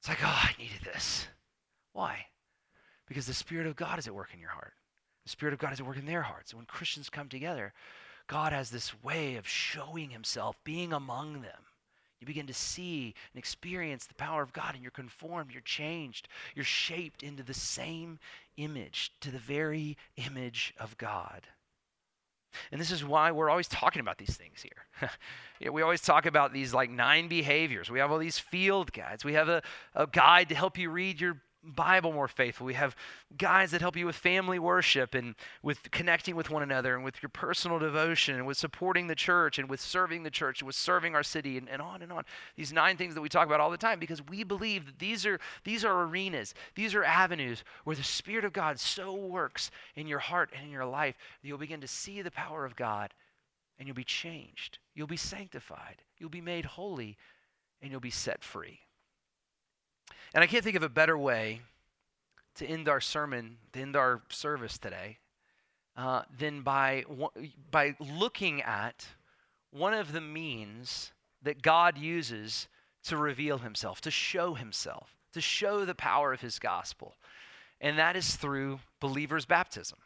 It's 0.00 0.08
like, 0.08 0.22
oh, 0.22 0.26
I 0.26 0.50
needed 0.58 0.80
this. 0.82 1.28
Why? 1.92 2.26
Because 3.06 3.26
the 3.26 3.34
Spirit 3.34 3.66
of 3.66 3.76
God 3.76 3.98
is 3.98 4.06
at 4.06 4.14
work 4.14 4.30
in 4.32 4.40
your 4.40 4.50
heart. 4.50 4.72
The 5.24 5.30
Spirit 5.30 5.52
of 5.52 5.60
God 5.60 5.72
is 5.72 5.80
at 5.80 5.86
work 5.86 5.98
in 5.98 6.06
their 6.06 6.22
hearts. 6.22 6.52
And 6.52 6.58
when 6.58 6.66
Christians 6.66 7.10
come 7.10 7.28
together, 7.28 7.72
God 8.26 8.52
has 8.52 8.70
this 8.70 8.92
way 9.02 9.36
of 9.36 9.46
showing 9.46 10.10
Himself, 10.10 10.56
being 10.64 10.92
among 10.92 11.34
them. 11.34 11.62
You 12.20 12.26
begin 12.26 12.46
to 12.46 12.54
see 12.54 13.14
and 13.32 13.38
experience 13.38 14.06
the 14.06 14.14
power 14.14 14.42
of 14.42 14.52
God, 14.52 14.74
and 14.74 14.82
you're 14.82 14.90
conformed, 14.90 15.52
you're 15.52 15.60
changed, 15.60 16.28
you're 16.54 16.64
shaped 16.64 17.22
into 17.22 17.42
the 17.42 17.54
same 17.54 18.18
image, 18.56 19.12
to 19.20 19.30
the 19.30 19.38
very 19.38 19.96
image 20.16 20.74
of 20.80 20.96
God. 20.98 21.42
And 22.72 22.80
this 22.80 22.90
is 22.90 23.04
why 23.04 23.30
we're 23.30 23.50
always 23.50 23.68
talking 23.68 24.00
about 24.00 24.18
these 24.18 24.36
things 24.36 24.62
here. 24.62 25.10
we 25.72 25.82
always 25.82 26.00
talk 26.00 26.26
about 26.26 26.52
these 26.52 26.72
like 26.74 26.90
nine 26.90 27.28
behaviors. 27.28 27.90
We 27.90 27.98
have 27.98 28.10
all 28.10 28.18
these 28.18 28.38
field 28.38 28.92
guides. 28.92 29.24
We 29.24 29.34
have 29.34 29.48
a, 29.48 29.62
a 29.94 30.06
guide 30.06 30.48
to 30.50 30.54
help 30.54 30.78
you 30.78 30.90
read 30.90 31.20
your 31.20 31.40
Bible 31.64 32.12
more 32.12 32.28
faithful. 32.28 32.66
We 32.66 32.74
have 32.74 32.94
guys 33.36 33.72
that 33.72 33.80
help 33.80 33.96
you 33.96 34.06
with 34.06 34.14
family 34.14 34.58
worship 34.58 35.14
and 35.14 35.34
with 35.62 35.90
connecting 35.90 36.36
with 36.36 36.50
one 36.50 36.62
another 36.62 36.94
and 36.94 37.04
with 37.04 37.20
your 37.20 37.30
personal 37.30 37.78
devotion 37.78 38.36
and 38.36 38.46
with 38.46 38.56
supporting 38.56 39.08
the 39.08 39.14
church 39.14 39.58
and 39.58 39.68
with 39.68 39.80
serving 39.80 40.22
the 40.22 40.30
church 40.30 40.60
and 40.60 40.66
with 40.66 40.76
serving 40.76 41.14
our 41.14 41.24
city 41.24 41.58
and, 41.58 41.68
and 41.68 41.82
on 41.82 42.02
and 42.02 42.12
on. 42.12 42.24
These 42.56 42.72
nine 42.72 42.96
things 42.96 43.14
that 43.14 43.20
we 43.20 43.28
talk 43.28 43.46
about 43.46 43.60
all 43.60 43.70
the 43.70 43.76
time 43.76 43.98
because 43.98 44.24
we 44.28 44.44
believe 44.44 44.86
that 44.86 44.98
these 44.98 45.26
are 45.26 45.40
these 45.64 45.84
are 45.84 46.02
arenas, 46.04 46.54
these 46.76 46.94
are 46.94 47.04
avenues 47.04 47.64
where 47.84 47.96
the 47.96 48.04
Spirit 48.04 48.44
of 48.44 48.52
God 48.52 48.78
so 48.78 49.12
works 49.14 49.70
in 49.96 50.06
your 50.06 50.20
heart 50.20 50.50
and 50.54 50.64
in 50.64 50.70
your 50.70 50.86
life 50.86 51.16
that 51.42 51.48
you'll 51.48 51.58
begin 51.58 51.80
to 51.80 51.88
see 51.88 52.22
the 52.22 52.30
power 52.30 52.64
of 52.64 52.76
God 52.76 53.12
and 53.78 53.86
you'll 53.86 53.96
be 53.96 54.04
changed. 54.04 54.78
You'll 54.94 55.06
be 55.06 55.16
sanctified. 55.16 56.02
You'll 56.18 56.30
be 56.30 56.40
made 56.40 56.64
holy 56.64 57.16
and 57.82 57.90
you'll 57.90 58.00
be 58.00 58.10
set 58.10 58.42
free. 58.44 58.80
And 60.34 60.44
I 60.44 60.46
can't 60.46 60.62
think 60.62 60.76
of 60.76 60.82
a 60.82 60.88
better 60.88 61.16
way 61.16 61.62
to 62.56 62.66
end 62.66 62.88
our 62.88 63.00
sermon, 63.00 63.56
to 63.72 63.80
end 63.80 63.96
our 63.96 64.22
service 64.30 64.78
today, 64.78 65.18
uh, 65.96 66.22
than 66.38 66.62
by, 66.62 67.04
by 67.70 67.96
looking 67.98 68.62
at 68.62 69.06
one 69.70 69.94
of 69.94 70.12
the 70.12 70.20
means 70.20 71.12
that 71.42 71.62
God 71.62 71.96
uses 71.96 72.68
to 73.04 73.16
reveal 73.16 73.58
himself, 73.58 74.00
to 74.02 74.10
show 74.10 74.54
himself, 74.54 75.16
to 75.32 75.40
show 75.40 75.84
the 75.84 75.94
power 75.94 76.32
of 76.32 76.40
his 76.40 76.58
gospel. 76.58 77.14
And 77.80 77.98
that 77.98 78.16
is 78.16 78.36
through 78.36 78.80
believers' 79.00 79.44
baptism. 79.44 79.98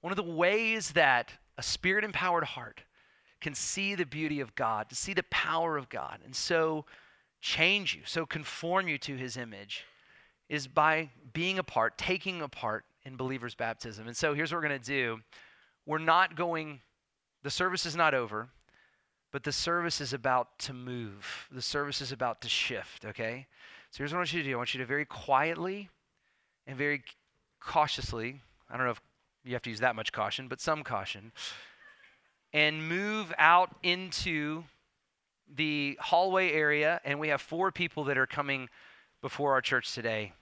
One 0.00 0.12
of 0.12 0.16
the 0.16 0.22
ways 0.22 0.92
that 0.92 1.32
a 1.58 1.62
spirit 1.62 2.04
empowered 2.04 2.44
heart 2.44 2.82
can 3.40 3.54
see 3.54 3.94
the 3.94 4.06
beauty 4.06 4.40
of 4.40 4.54
God, 4.54 4.88
to 4.88 4.94
see 4.94 5.12
the 5.12 5.22
power 5.24 5.76
of 5.76 5.88
God, 5.88 6.20
and 6.24 6.34
so 6.34 6.86
change 7.44 7.94
you, 7.94 8.00
so 8.06 8.24
conform 8.24 8.88
you 8.88 8.96
to 8.96 9.16
his 9.16 9.36
image, 9.36 9.84
is 10.48 10.66
by 10.66 11.10
being 11.34 11.58
a 11.58 11.62
part, 11.62 11.98
taking 11.98 12.40
a 12.40 12.48
part 12.48 12.86
in 13.04 13.16
believers' 13.16 13.54
baptism. 13.54 14.06
And 14.06 14.16
so 14.16 14.32
here's 14.32 14.50
what 14.50 14.62
we're 14.62 14.68
going 14.68 14.80
to 14.80 14.86
do. 14.86 15.20
We're 15.84 15.98
not 15.98 16.36
going, 16.36 16.80
the 17.42 17.50
service 17.50 17.84
is 17.84 17.94
not 17.94 18.14
over, 18.14 18.48
but 19.30 19.44
the 19.44 19.52
service 19.52 20.00
is 20.00 20.14
about 20.14 20.58
to 20.60 20.72
move. 20.72 21.46
The 21.52 21.60
service 21.60 22.00
is 22.00 22.12
about 22.12 22.40
to 22.40 22.48
shift, 22.48 23.04
okay? 23.04 23.46
So 23.90 23.98
here's 23.98 24.12
what 24.12 24.18
I 24.18 24.20
want 24.20 24.32
you 24.32 24.42
to 24.42 24.48
do 24.48 24.54
I 24.54 24.56
want 24.56 24.72
you 24.72 24.80
to 24.80 24.86
very 24.86 25.04
quietly 25.04 25.90
and 26.66 26.78
very 26.78 27.02
cautiously, 27.60 28.40
I 28.70 28.78
don't 28.78 28.86
know 28.86 28.92
if 28.92 29.02
you 29.44 29.52
have 29.52 29.62
to 29.62 29.70
use 29.70 29.80
that 29.80 29.96
much 29.96 30.12
caution, 30.12 30.48
but 30.48 30.62
some 30.62 30.82
caution, 30.82 31.30
and 32.54 32.88
move 32.88 33.34
out 33.36 33.76
into 33.82 34.64
the 35.54 35.96
hallway 36.00 36.52
area, 36.52 37.00
and 37.04 37.18
we 37.18 37.28
have 37.28 37.40
four 37.40 37.70
people 37.72 38.04
that 38.04 38.18
are 38.18 38.26
coming 38.26 38.68
before 39.22 39.52
our 39.52 39.60
church 39.60 39.94
today 39.94 40.32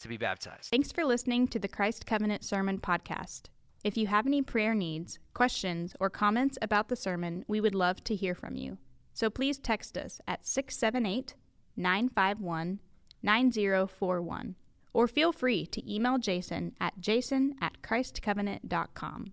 to 0.00 0.08
be 0.08 0.16
baptized. 0.16 0.70
Thanks 0.70 0.92
for 0.92 1.04
listening 1.04 1.48
to 1.48 1.58
the 1.58 1.68
Christ 1.68 2.06
Covenant 2.06 2.44
Sermon 2.44 2.78
Podcast. 2.78 3.42
If 3.84 3.96
you 3.96 4.06
have 4.06 4.26
any 4.26 4.42
prayer 4.42 4.74
needs, 4.74 5.18
questions, 5.34 5.94
or 5.98 6.10
comments 6.10 6.58
about 6.62 6.88
the 6.88 6.96
sermon, 6.96 7.44
we 7.48 7.60
would 7.60 7.74
love 7.74 8.02
to 8.04 8.14
hear 8.14 8.34
from 8.34 8.56
you. 8.56 8.78
So 9.12 9.28
please 9.28 9.58
text 9.58 9.98
us 9.98 10.20
at 10.26 10.46
678 10.46 11.34
951 11.76 12.80
9041 13.22 14.56
or 14.92 15.08
feel 15.08 15.32
free 15.32 15.66
to 15.66 15.92
email 15.92 16.18
Jason 16.18 16.74
at 16.80 17.00
jason 17.00 17.54
at 17.60 17.80
christcovenant.com. 17.82 19.32